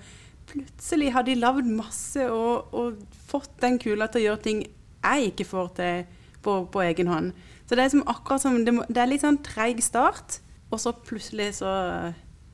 plutselig 0.49 1.11
har 1.13 1.27
de 1.27 1.35
lagd 1.37 1.69
masse 1.69 2.25
og, 2.33 2.73
og 2.73 3.03
fått 3.29 3.59
den 3.61 3.77
kula 3.83 4.09
til 4.09 4.23
å 4.23 4.25
gjøre 4.31 4.45
ting 4.47 4.63
jeg 4.65 5.33
ikke 5.35 5.45
får 5.51 5.69
til 5.77 6.07
på, 6.41 6.63
på 6.73 6.85
egen 6.87 7.13
hånd. 7.13 7.35
Så 7.67 7.77
det 7.77 7.83
er 7.83 7.91
liksom 7.91 8.07
akkurat 8.09 8.43
som 8.43 8.57
det, 8.65 8.75
det 8.89 9.03
er 9.03 9.11
litt 9.11 9.27
sånn 9.27 9.43
treig 9.45 9.83
start, 9.85 10.41
og 10.73 10.81
så 10.81 10.95
plutselig 10.97 11.59
så 11.61 11.73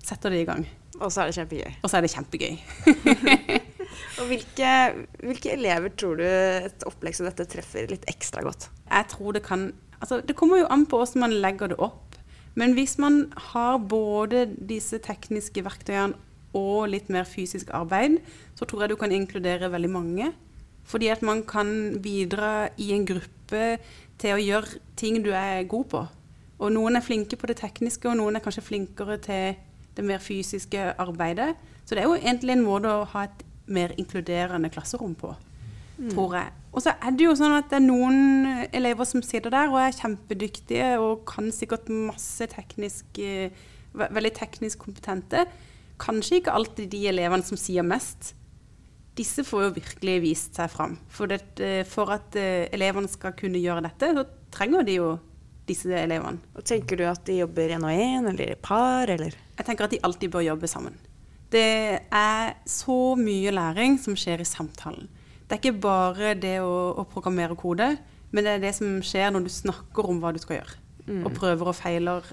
setter 0.02 0.34
de 0.34 0.42
i 0.42 0.48
gang. 0.48 0.66
Og 1.00 1.10
så 1.10 1.24
er 1.24 1.30
det 1.30 1.38
kjempegøy. 1.38 1.78
Og 1.82 1.90
så 1.90 1.98
er 1.98 2.04
det 2.04 2.12
kjempegøy. 2.14 2.58
Og 4.20 4.28
hvilke, 4.30 4.70
hvilke 5.26 5.52
elever 5.54 5.92
tror 5.98 6.18
du 6.20 6.24
et 6.24 6.84
opplegg 6.86 7.16
som 7.18 7.26
dette 7.26 7.46
treffer 7.50 7.88
litt 7.90 8.06
ekstra 8.10 8.44
godt? 8.46 8.68
Jeg 8.88 9.10
tror 9.10 9.36
det 9.36 9.44
kan 9.46 9.72
Altså, 10.02 10.18
det 10.20 10.34
kommer 10.36 10.58
jo 10.58 10.66
an 10.68 10.82
på 10.84 10.98
hvordan 11.00 11.22
man 11.22 11.32
legger 11.40 11.70
det 11.70 11.78
opp. 11.80 12.18
Men 12.60 12.74
hvis 12.76 12.98
man 13.00 13.32
har 13.54 13.78
både 13.78 14.42
disse 14.68 14.98
tekniske 15.00 15.62
verktøyene 15.64 16.18
og 16.54 16.90
litt 16.92 17.08
mer 17.08 17.24
fysisk 17.24 17.70
arbeid, 17.72 18.18
så 18.54 18.66
tror 18.68 18.84
jeg 18.84 18.92
du 18.92 18.98
kan 19.00 19.14
inkludere 19.14 19.70
veldig 19.72 19.90
mange. 19.90 20.28
Fordi 20.84 21.08
at 21.08 21.22
man 21.22 21.40
kan 21.48 22.02
bidra 22.04 22.68
i 22.76 22.90
en 22.92 23.06
gruppe 23.08 23.78
til 24.20 24.36
å 24.36 24.42
gjøre 24.42 24.82
ting 24.98 25.22
du 25.24 25.32
er 25.32 25.64
god 25.70 25.88
på. 25.94 26.04
Og 26.60 26.74
noen 26.74 26.98
er 26.98 27.06
flinke 27.06 27.38
på 27.40 27.48
det 27.48 27.56
tekniske, 27.62 28.10
og 28.10 28.18
noen 28.20 28.36
er 28.36 28.44
kanskje 28.44 28.66
flinkere 28.66 29.16
til 29.24 29.56
det 29.96 30.04
mer 30.06 30.22
fysiske 30.22 30.92
arbeidet. 31.00 31.54
Så 31.84 31.94
det 31.94 32.04
er 32.04 32.08
jo 32.10 32.18
egentlig 32.18 32.56
en 32.56 32.66
måte 32.66 32.90
å 32.90 33.08
ha 33.14 33.26
et 33.28 33.44
mer 33.66 33.94
inkluderende 34.00 34.70
klasserom 34.72 35.14
på, 35.18 35.32
tror 36.12 36.36
jeg. 36.38 36.52
Og 36.74 36.82
så 36.82 36.94
er 36.98 37.14
det 37.14 37.26
jo 37.28 37.34
sånn 37.38 37.54
at 37.54 37.68
det 37.70 37.78
er 37.78 37.84
noen 37.84 38.48
elever 38.74 39.06
som 39.06 39.22
sitter 39.22 39.52
der 39.54 39.70
og 39.70 39.78
er 39.78 39.94
kjempedyktige 39.94 40.94
og 40.98 41.22
kan 41.28 41.52
sikkert 41.54 41.90
masse 41.92 42.50
teknisk 42.50 43.22
eh, 43.22 43.54
Veldig 43.94 44.32
teknisk 44.34 44.80
kompetente. 44.82 45.44
Kanskje 46.02 46.40
ikke 46.40 46.54
alltid 46.58 46.88
de 46.90 47.04
elevene 47.06 47.46
som 47.46 47.54
sier 47.54 47.84
mest. 47.86 48.32
Disse 49.14 49.44
får 49.46 49.68
jo 49.68 49.74
virkelig 49.76 50.16
vist 50.24 50.58
seg 50.58 50.72
fram. 50.72 50.96
For, 51.06 51.30
det, 51.30 51.60
eh, 51.62 51.84
for 51.86 52.10
at 52.10 52.34
eh, 52.34 52.66
elevene 52.74 53.06
skal 53.12 53.36
kunne 53.38 53.62
gjøre 53.62 53.84
dette, 53.86 54.08
så 54.16 54.24
trenger 54.50 54.82
de 54.88 54.96
jo 54.98 55.12
disse 55.68 55.94
elevene. 55.94 56.42
Og 56.58 56.66
tenker 56.66 56.98
du 56.98 57.04
at 57.06 57.22
de 57.28 57.38
jobber 57.38 57.76
én 57.76 57.86
og 57.86 57.94
én, 57.94 58.26
eller 58.32 58.56
i 58.56 58.58
par, 58.58 59.14
eller? 59.14 59.38
Jeg 59.58 59.66
tenker 59.68 59.86
at 59.86 59.90
de 59.94 60.00
alltid 60.02 60.32
bør 60.34 60.42
jobbe 60.48 60.68
sammen. 60.70 60.96
Det 61.54 62.00
er 62.10 62.54
så 62.66 62.96
mye 63.20 63.52
læring 63.54 63.98
som 64.02 64.16
skjer 64.18 64.40
i 64.42 64.48
samtalen. 64.48 65.06
Det 65.44 65.52
er 65.54 65.60
ikke 65.60 65.80
bare 65.84 66.32
det 66.40 66.56
å, 66.64 66.94
å 66.98 67.04
programmere 67.06 67.54
kode, 67.60 67.92
men 68.34 68.42
det 68.46 68.56
er 68.56 68.62
det 68.64 68.72
som 68.74 68.96
skjer 69.04 69.30
når 69.30 69.44
du 69.46 69.52
snakker 69.52 70.08
om 70.10 70.18
hva 70.22 70.32
du 70.34 70.40
skal 70.42 70.58
gjøre. 70.62 70.80
Og 71.22 71.30
prøver 71.36 71.68
og 71.70 71.76
feiler 71.76 72.24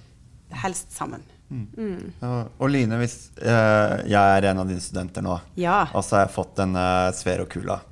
helst 0.64 0.94
sammen. 0.96 1.22
Ja, 1.52 2.46
Og 2.64 2.70
Line, 2.72 2.96
hvis 3.02 3.16
eh, 3.44 3.96
jeg 4.08 4.16
er 4.38 4.46
en 4.54 4.62
av 4.64 4.70
dine 4.72 4.80
studenter 4.82 5.22
nå, 5.26 5.36
Ja. 5.60 5.82
og 5.94 6.00
så 6.08 6.16
har 6.16 6.26
jeg 6.26 6.34
fått 6.38 6.56
denne 6.62 6.84
Sfero-kula, 7.14 7.76
eh, 7.76 7.91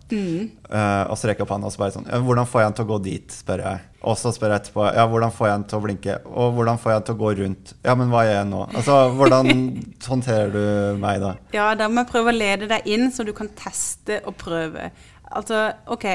og 1.10 1.16
så 1.18 1.30
rekker 1.30 1.44
jeg 1.44 1.46
opp 1.46 1.54
hånda 1.54 1.70
og 1.70 1.74
så 1.74 1.82
bare 1.82 1.94
sånn 1.94 2.08
ja, 2.10 2.20
Hvordan 2.26 2.48
får 2.50 2.62
jeg 2.62 2.70
han 2.70 2.76
til 2.78 2.86
å 2.86 2.90
gå 2.90 2.98
dit, 3.06 3.36
spør 3.44 3.64
jeg. 3.66 3.86
Og 4.10 4.16
så 4.20 4.32
spør 4.34 4.54
jeg 4.54 4.64
etterpå 4.64 4.86
ja, 4.96 5.06
hvordan 5.12 5.34
får 5.36 5.48
jeg 5.50 5.56
han 5.58 5.66
til 5.70 5.80
å 5.80 5.84
blinke, 5.84 6.18
og 6.30 6.54
hvordan 6.56 6.80
får 6.80 6.92
jeg 6.92 7.00
han 7.00 7.08
til 7.08 7.18
å 7.18 7.20
gå 7.20 7.32
rundt. 7.42 7.74
Ja, 7.84 7.96
men 8.00 8.12
hva 8.14 8.26
gjør 8.26 8.38
jeg 8.38 8.50
nå? 8.50 8.62
Altså, 8.80 8.98
hvordan 9.20 9.54
håndterer 10.12 10.54
du 10.56 11.00
meg 11.02 11.24
da? 11.24 11.34
Ja, 11.56 11.72
da 11.80 11.90
må 11.92 12.04
jeg 12.04 12.12
prøve 12.14 12.32
å 12.34 12.38
lede 12.38 12.70
deg 12.72 12.88
inn, 12.90 13.10
så 13.12 13.26
du 13.28 13.34
kan 13.36 13.52
teste 13.60 14.22
og 14.24 14.38
prøve. 14.40 14.90
Altså, 15.30 15.68
OK. 15.92 16.08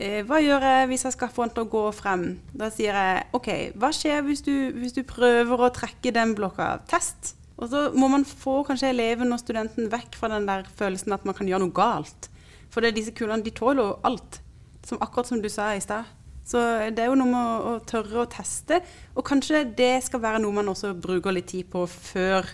Eh, 0.00 0.20
hva 0.28 0.38
gjør 0.40 0.64
jeg 0.64 0.88
hvis 0.92 1.04
jeg 1.08 1.16
skal 1.16 1.32
få 1.32 1.44
han 1.44 1.54
til 1.56 1.66
å 1.66 1.72
gå 1.72 1.84
frem? 1.96 2.24
Da 2.56 2.70
sier 2.72 2.96
jeg 2.96 3.24
OK, 3.36 3.50
hva 3.80 3.90
skjer 3.96 4.24
hvis 4.28 4.44
du, 4.46 4.54
hvis 4.76 4.96
du 4.96 5.02
prøver 5.08 5.66
å 5.66 5.72
trekke 5.76 6.12
den 6.16 6.36
blokka? 6.36 6.74
Test. 6.90 7.34
Og 7.60 7.68
så 7.68 7.88
må 7.92 8.08
man 8.08 8.24
få 8.24 8.62
kanskje 8.64 8.92
eleven 8.94 9.32
og 9.34 9.40
studenten 9.42 9.90
vekk 9.92 10.16
fra 10.16 10.30
den 10.32 10.48
der 10.48 10.64
følelsen 10.78 11.12
at 11.16 11.26
man 11.28 11.36
kan 11.36 11.48
gjøre 11.48 11.66
noe 11.66 11.76
galt. 11.76 12.30
For 12.70 12.82
det 12.82 12.92
er 12.92 12.98
disse 13.00 13.14
kulene, 13.16 13.44
de 13.44 13.52
tåler 13.54 13.82
jo 13.82 13.98
alt. 14.06 14.40
Som 14.86 15.00
akkurat 15.02 15.28
som 15.28 15.42
du 15.42 15.50
sa 15.52 15.72
i 15.74 15.82
stad. 15.84 16.08
Så 16.46 16.60
det 16.90 17.04
er 17.04 17.10
jo 17.10 17.18
noe 17.18 17.30
med 17.30 17.40
å, 17.40 17.74
å 17.74 17.84
tørre 17.86 18.24
å 18.24 18.30
teste. 18.30 18.80
Og 19.14 19.26
kanskje 19.26 19.64
det 19.78 20.00
skal 20.06 20.22
være 20.22 20.40
noe 20.42 20.56
man 20.56 20.70
også 20.72 20.94
bruker 20.98 21.34
litt 21.34 21.50
tid 21.52 21.68
på 21.70 21.84
før 21.90 22.48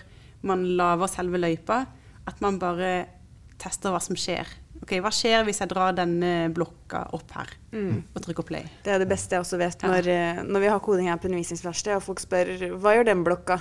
man 0.47 0.65
lager 0.77 1.09
selve 1.09 1.41
løypa. 1.41 1.83
At 2.27 2.41
man 2.43 2.59
bare 2.61 2.91
tester 3.61 3.93
hva 3.93 4.01
som 4.03 4.17
skjer. 4.19 4.49
Ok, 4.83 4.99
Hva 5.01 5.09
skjer 5.13 5.41
hvis 5.47 5.57
jeg 5.63 5.71
drar 5.71 5.95
denne 5.97 6.51
blokka 6.53 7.07
opp 7.17 7.31
her 7.33 7.49
og 7.73 8.19
trykker 8.21 8.45
play? 8.45 8.67
Det 8.85 8.93
er 8.93 9.01
det 9.01 9.07
beste 9.09 9.33
jeg 9.33 9.41
også 9.41 9.57
vet 9.57 9.81
når, 9.81 10.09
ja. 10.11 10.43
når 10.45 10.63
vi 10.63 10.69
har 10.69 10.83
koding 10.85 11.09
her 11.09 11.17
på 11.17 11.31
undervisningsverkstedet, 11.31 11.97
og 11.97 12.05
folk 12.05 12.21
spør 12.21 12.51
hva 12.77 12.93
gjør 12.93 13.09
den 13.09 13.23
blokka? 13.25 13.57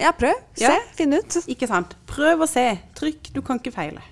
Ja, 0.00 0.14
prøv. 0.16 0.32
Se. 0.56 0.64
Ja. 0.64 0.78
Finn 0.96 1.12
ut. 1.14 1.36
Ikke 1.52 1.68
sant? 1.70 1.92
Prøv 2.08 2.46
å 2.46 2.48
se. 2.48 2.64
Trykk. 2.96 3.34
Du 3.36 3.42
kan 3.44 3.60
ikke 3.60 3.74
feile. 3.74 4.02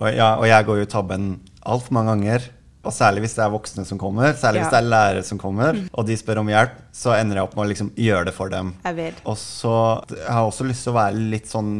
Og, 0.00 0.08
ja, 0.10 0.34
og 0.40 0.46
jeg 0.48 0.66
går 0.66 0.82
jo 0.82 0.90
tabben 0.90 1.28
altfor 1.64 1.96
mange 1.96 2.14
ganger. 2.14 2.48
Og 2.84 2.92
særlig 2.92 3.22
hvis 3.24 3.36
det 3.38 3.44
er 3.44 3.52
voksne 3.52 3.86
som 3.88 3.98
kommer, 4.00 4.34
særlig 4.36 4.60
Ja. 4.60 4.64
hvis 4.66 4.74
det 4.74 4.80
er 4.82 4.90
lærere 4.92 5.22
som 5.24 5.38
kommer, 5.40 5.78
og 5.92 6.06
de 6.06 6.16
spør 6.20 6.42
om 6.42 6.50
hjelp, 6.52 6.74
så 6.92 7.14
ender 7.16 7.38
jeg 7.38 7.46
opp 7.46 7.54
med 7.56 7.64
å 7.64 7.70
liksom 7.70 7.90
gjøre 7.96 8.26
det 8.28 8.34
for 8.36 8.52
dem. 8.52 8.74
Jeg 8.84 8.96
vet. 8.98 9.22
Og 9.24 9.38
så 9.40 10.04
jeg 10.12 10.28
har 10.28 10.44
også 10.44 10.66
lyst 10.68 10.84
til 10.84 10.92
å 10.92 10.98
være 10.98 11.24
litt 11.32 11.48
sånn 11.48 11.72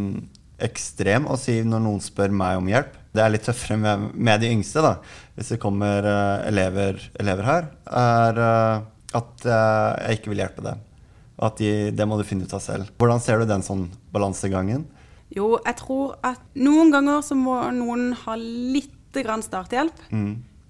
ekstrem 0.64 1.26
og 1.26 1.36
si 1.42 1.58
når 1.66 1.82
noen 1.84 2.00
spør 2.00 2.32
meg 2.32 2.56
om 2.56 2.70
hjelp. 2.70 2.96
Det 3.14 3.22
er 3.22 3.30
litt 3.34 3.44
tøffere 3.46 3.76
med, 3.78 4.08
med 4.14 4.40
de 4.40 4.50
yngste, 4.54 4.80
da. 4.82 4.96
Hvis 5.36 5.52
det 5.52 5.60
kommer 5.62 6.06
uh, 6.08 6.48
elever, 6.48 6.98
elever 7.20 7.46
her, 7.46 7.68
er 7.86 8.40
uh, 8.40 8.82
at 9.14 9.46
uh, 9.46 10.08
jeg 10.08 10.18
ikke 10.18 10.32
vil 10.32 10.42
hjelpe 10.42 10.64
dem. 10.64 10.80
At 11.44 11.58
de, 11.58 11.90
det 11.94 12.06
må 12.08 12.16
du 12.16 12.24
finne 12.26 12.46
ut 12.46 12.54
av 12.54 12.62
selv. 12.62 12.88
Hvordan 12.98 13.20
ser 13.22 13.42
du 13.42 13.46
den 13.50 13.62
sånn 13.66 13.88
balansegangen? 14.14 14.86
Jo, 15.34 15.56
jeg 15.58 15.78
tror 15.80 16.16
at 16.26 16.42
noen 16.54 16.92
ganger 16.94 17.22
så 17.26 17.36
må 17.38 17.56
noen 17.74 18.12
ha 18.24 18.36
litt 18.38 18.92
grann 19.14 19.42
starthjelp. 19.42 20.04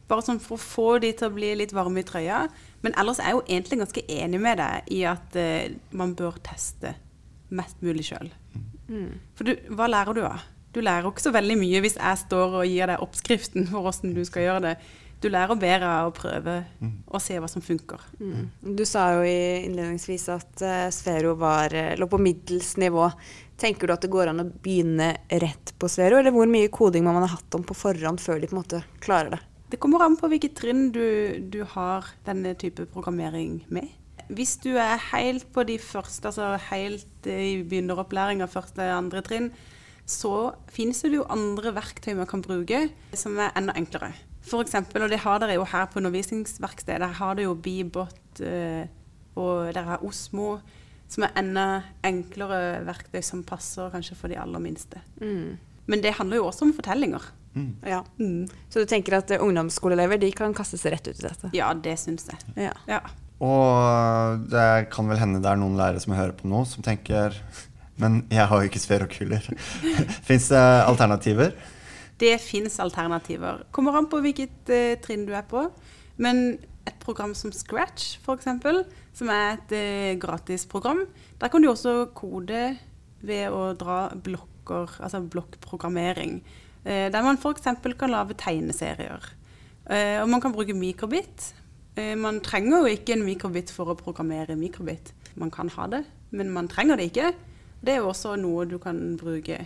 Bare 0.09 0.25
sånn 0.25 0.41
for 0.41 0.57
å 0.57 0.61
få 0.61 0.89
de 1.01 1.13
til 1.17 1.31
å 1.31 1.35
bli 1.35 1.55
litt 1.57 1.73
varme 1.73 2.03
i 2.03 2.07
trøya. 2.07 2.45
Men 2.85 2.97
ellers 3.01 3.21
er 3.21 3.31
jeg 3.31 3.39
jo 3.39 3.45
egentlig 3.47 3.81
ganske 3.81 4.05
enig 4.13 4.41
med 4.41 4.59
deg 4.61 4.91
i 4.93 5.05
at 5.09 5.37
uh, 5.41 5.77
man 5.97 6.13
bør 6.17 6.37
teste 6.45 6.95
mest 7.55 7.81
mulig 7.85 8.05
sjøl. 8.09 8.29
For 9.39 9.49
du, 9.49 9.55
hva 9.73 9.89
lærer 9.89 10.17
du 10.17 10.25
av? 10.29 10.45
Du 10.75 10.83
lærer 10.83 11.07
jo 11.07 11.15
ikke 11.15 11.25
så 11.25 11.33
veldig 11.33 11.57
mye 11.61 11.81
hvis 11.85 11.97
jeg 12.01 12.21
står 12.25 12.59
og 12.61 12.69
gir 12.69 12.91
deg 12.91 13.03
oppskriften 13.05 13.69
for 13.71 13.89
åssen 13.89 14.13
du 14.17 14.25
skal 14.27 14.49
gjøre 14.49 14.65
det. 14.67 14.75
Du 15.25 15.31
lærer 15.33 15.57
bedre 15.57 15.89
av 15.89 16.11
å 16.11 16.13
prøve 16.13 16.59
og 17.09 17.23
se 17.23 17.39
hva 17.41 17.49
som 17.49 17.65
funker. 17.65 18.03
Du 18.61 18.83
sa 18.85 19.07
jo 19.17 19.23
innledningsvis 19.25 20.27
at 20.35 20.65
uh, 20.65 20.91
Sfero 20.93 21.33
var, 21.41 21.73
eh, 21.73 21.95
lå 21.97 22.09
på 22.13 22.21
middels 22.21 22.75
nivå. 22.83 23.07
Tenker 23.57 23.89
du 23.89 23.95
at 23.95 24.05
det 24.05 24.13
går 24.13 24.35
an 24.35 24.43
å 24.43 24.49
begynne 24.51 25.15
rett 25.41 25.73
på 25.81 25.89
Sfero, 25.89 26.19
eller 26.21 26.35
hvor 26.35 26.51
mye 26.51 26.69
koding 26.69 27.07
må 27.07 27.15
man 27.17 27.25
ha 27.25 27.39
hatt 27.39 27.57
om 27.57 27.65
på 27.65 27.77
forhånd 27.79 28.21
før 28.21 28.43
de 28.43 28.51
på 28.51 28.57
en 28.57 28.61
måte 28.61 28.83
klarer 29.05 29.37
det? 29.37 29.41
Det 29.73 29.81
kommer 29.81 30.05
an 30.05 30.19
på 30.21 30.29
hvilket 30.29 30.59
trinn 30.59 30.91
du, 30.93 31.07
du 31.41 31.63
har 31.73 32.11
denne 32.29 32.53
type 32.61 32.85
programmering 32.93 33.63
med. 33.73 33.89
Hvis 34.29 34.59
du 34.61 34.75
er 34.77 35.01
helt 35.13 35.49
på 35.57 35.65
de 35.65 35.79
første, 35.81 36.29
altså 36.29 36.53
helt 36.69 37.29
i 37.29 37.65
begynneropplæringa, 37.65 38.51
første, 38.53 38.85
andre 38.93 39.25
trinn, 39.25 39.49
så 40.05 40.53
finnes 40.69 41.01
det 41.01 41.17
jo 41.17 41.25
andre 41.33 41.73
verktøy 41.77 42.13
man 42.19 42.29
kan 42.29 42.45
bruke 42.45 42.87
som 43.17 43.41
er 43.41 43.57
enda 43.57 43.73
enklere. 43.81 44.13
For 44.45 44.65
eksempel, 44.65 45.05
og 45.05 45.13
det 45.13 45.23
har 45.25 45.41
dere 45.41 45.57
jo 45.57 45.65
her 45.69 45.87
på 45.91 46.01
undervisningsverkstedet, 46.03 47.01
der 47.01 47.19
har 47.21 47.37
dere 47.39 47.49
jo 47.49 47.55
Bibot 47.57 48.43
eh, 48.45 48.85
og 49.41 49.71
dere 49.73 49.87
har 49.95 50.05
Osmo, 50.05 50.59
som 51.11 51.27
er 51.27 51.39
enda 51.41 51.67
enklere 52.05 52.83
verktøy 52.87 53.23
som 53.25 53.45
passer 53.47 53.93
kanskje 53.93 54.17
for 54.19 54.33
de 54.33 54.39
aller 54.41 54.63
minste. 54.63 55.01
Men 55.21 56.05
det 56.05 56.17
handler 56.19 56.41
jo 56.41 56.47
også 56.49 56.69
om 56.69 56.75
fortellinger. 56.77 57.25
Ja. 57.87 58.05
Mm. 58.19 58.49
Så 58.69 58.83
du 58.83 58.89
tenker 58.91 59.19
at 59.21 59.31
uh, 59.31 59.43
ungdomsskoleelever 59.45 60.19
de 60.19 60.31
kan 60.35 60.55
kaste 60.57 60.79
seg 60.81 60.97
rett 60.97 61.07
ut 61.07 61.21
i 61.21 61.27
dette? 61.27 61.51
Ja, 61.55 61.71
det 61.75 61.95
syns 62.03 62.27
jeg. 62.31 62.41
Ja. 62.67 62.73
Ja. 62.91 63.01
Og 63.45 64.43
det 64.51 64.89
kan 64.95 65.11
vel 65.11 65.21
hende 65.21 65.43
det 65.43 65.51
er 65.51 65.61
noen 65.61 65.79
lærere 65.79 66.03
som 66.03 66.17
hører 66.17 66.35
på 66.39 66.51
nå, 66.51 66.65
som 66.71 66.85
tenker 66.87 67.37
Men 68.03 68.25
jeg 68.27 68.49
har 68.51 68.59
jo 68.59 68.67
ikke 68.67 68.83
sferokuler. 68.83 69.45
Fins 70.29 70.49
det 70.51 70.63
alternativer? 70.83 71.53
Det 72.21 72.37
fins 72.41 72.79
alternativer. 72.81 73.65
Kommer 73.75 73.97
an 73.99 74.09
på 74.11 74.21
hvilket 74.23 74.71
eh, 74.73 74.95
trinn 75.03 75.27
du 75.27 75.35
er 75.35 75.47
på. 75.49 75.67
Men 76.17 76.59
et 76.87 76.99
program 77.03 77.35
som 77.35 77.53
Scratch, 77.53 78.19
f.eks., 78.23 78.49
som 79.15 79.31
er 79.33 79.57
et 79.57 79.73
gratis 80.21 80.21
gratisprogram, 80.21 81.05
der 81.41 81.49
kan 81.49 81.63
du 81.63 81.71
også 81.71 82.11
kode 82.15 82.77
ved 83.25 83.55
å 83.55 83.73
dra 83.79 84.11
blokker, 84.15 84.99
altså 85.01 85.23
blokkprogrammering. 85.23 86.43
eh, 86.85 87.11
der 87.11 87.23
man 87.23 87.39
f.eks. 87.39 87.69
kan 87.99 88.11
lage 88.11 88.35
tegneserier. 88.35 89.25
Eh, 89.91 90.21
og 90.23 90.29
man 90.29 90.41
kan 90.41 90.53
bruke 90.53 90.75
mikrobit. 90.75 91.55
Eh, 91.97 92.15
man 92.19 92.41
trenger 92.41 92.79
jo 92.85 92.93
ikke 92.93 93.15
en 93.15 93.25
mikrobit 93.25 93.71
for 93.71 93.93
å 93.93 93.99
programmere 93.99 94.57
mikrobit. 94.57 95.13
Man 95.37 95.51
kan 95.51 95.69
ha 95.69 95.87
det, 95.87 96.05
men 96.31 96.51
man 96.51 96.69
trenger 96.69 96.97
det 96.97 97.11
ikke. 97.11 97.33
Det 97.85 97.95
er 97.95 98.03
jo 98.03 98.11
også 98.13 98.37
noe 98.41 98.65
du 98.67 98.79
kan 98.79 99.17
bruke 99.17 99.59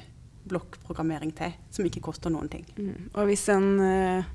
blokkprogrammering 0.51 1.33
til, 1.39 1.55
som 1.75 1.87
ikke 1.89 2.03
koster 2.09 2.33
noen 2.35 2.49
ting. 2.53 2.65
Mm. 2.79 3.11
Og 3.15 3.29
hvis 3.31 3.47
en 3.55 3.69
eh, 3.85 4.31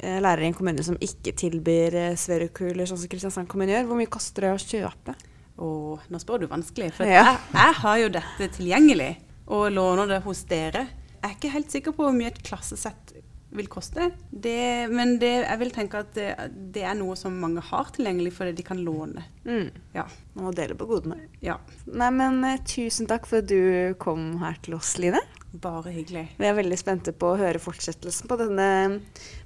eh, 0.00 0.18
lærer 0.22 0.44
i 0.46 0.50
en 0.50 0.56
kommune 0.56 0.84
som 0.86 0.98
ikke 1.00 1.34
tilbyr 1.38 1.98
uh, 2.10 2.18
sverokuler, 2.18 2.88
sånn 2.88 3.00
som 3.02 3.10
Kristiansand 3.12 3.50
kommune 3.50 3.74
gjør, 3.76 3.88
hvor 3.90 4.00
mye 4.00 4.10
koster 4.12 4.48
det 4.48 4.54
å 4.56 4.62
kjøpe? 4.62 5.16
Og 5.60 6.06
nå 6.08 6.20
spør 6.22 6.44
du 6.44 6.50
vanskelig, 6.50 6.92
for 6.96 7.04
Ja. 7.08 7.24
jeg, 7.26 7.40
jeg 7.58 7.80
har 7.82 7.98
jo 8.04 8.12
dette 8.16 8.52
tilgjengelig 8.56 9.10
og 9.50 9.66
låner 9.74 10.08
det 10.08 10.22
hos 10.24 10.44
dere. 10.48 10.86
Jeg 11.20 11.26
er 11.26 11.34
ikke 11.36 11.50
helt 11.52 11.74
sikker 11.74 11.92
på 11.92 12.06
hvor 12.06 12.14
mye 12.16 12.30
et 12.30 12.38
klassesett 12.46 13.16
vil 13.50 13.66
koste, 13.66 14.12
det, 14.30 14.86
men 14.94 15.16
det, 15.18 15.30
jeg 15.42 15.58
vil 15.58 15.72
tenke 15.74 15.98
at 16.04 16.12
det, 16.14 16.28
det 16.70 16.84
er 16.86 16.94
noe 16.94 17.16
som 17.18 17.34
mange 17.42 17.58
har 17.66 17.88
tilgjengelig 17.96 18.30
fordi 18.36 18.52
de 18.60 18.64
kan 18.68 18.78
låne. 18.86 19.24
Mm. 19.42 19.72
Ja. 19.96 20.04
Man 20.36 20.46
må 20.46 20.52
dele 20.54 20.76
på 20.78 20.86
godene. 20.86 21.18
ja. 21.42 21.56
Nei, 21.90 22.12
men 22.14 22.38
eh, 22.46 22.60
tusen 22.62 23.10
takk 23.10 23.26
for 23.26 23.42
at 23.42 23.50
du 23.50 23.96
kom 23.98 24.36
her 24.38 24.54
til 24.62 24.78
oss, 24.78 24.92
Line. 25.02 25.18
Bare 25.50 25.90
hyggelig. 25.90 26.28
Vi 26.38 26.46
er 26.46 26.54
veldig 26.54 26.76
spente 26.78 27.10
på 27.10 27.32
å 27.32 27.38
høre 27.40 27.58
fortsettelsen 27.58 28.28
på 28.30 28.36
denne, 28.38 28.66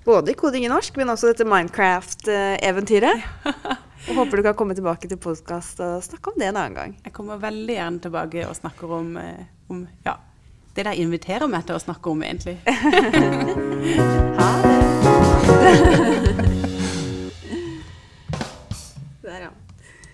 både 0.05 0.35
koding 0.37 0.67
i 0.67 0.69
norsk, 0.69 0.99
men 1.01 1.09
også 1.09 1.31
dette 1.31 1.47
Minecraft-eventyret. 1.49 3.25
Og 4.11 4.19
håper 4.19 4.37
du 4.37 4.45
kan 4.45 4.59
komme 4.59 4.77
tilbake 4.77 5.09
til 5.09 5.17
podkast 5.17 5.81
og 5.81 6.05
snakke 6.05 6.29
om 6.29 6.37
det 6.37 6.51
en 6.51 6.59
annen 6.61 6.77
gang. 6.77 6.93
Jeg 7.07 7.14
kommer 7.17 7.40
veldig 7.40 7.79
gjerne 7.79 8.05
tilbake 8.05 8.45
og 8.45 8.53
snakker 8.59 8.93
om, 8.99 9.17
eh, 9.17 9.49
om 9.73 9.81
ja, 10.05 10.19
det 10.77 10.85
de 10.90 10.93
inviterer 11.01 11.49
meg 11.49 11.64
til 11.64 11.79
å 11.79 11.85
snakke 11.87 12.12
om, 12.12 12.21
egentlig. 12.21 12.61
Ha 14.37 14.51
det. 14.69 16.43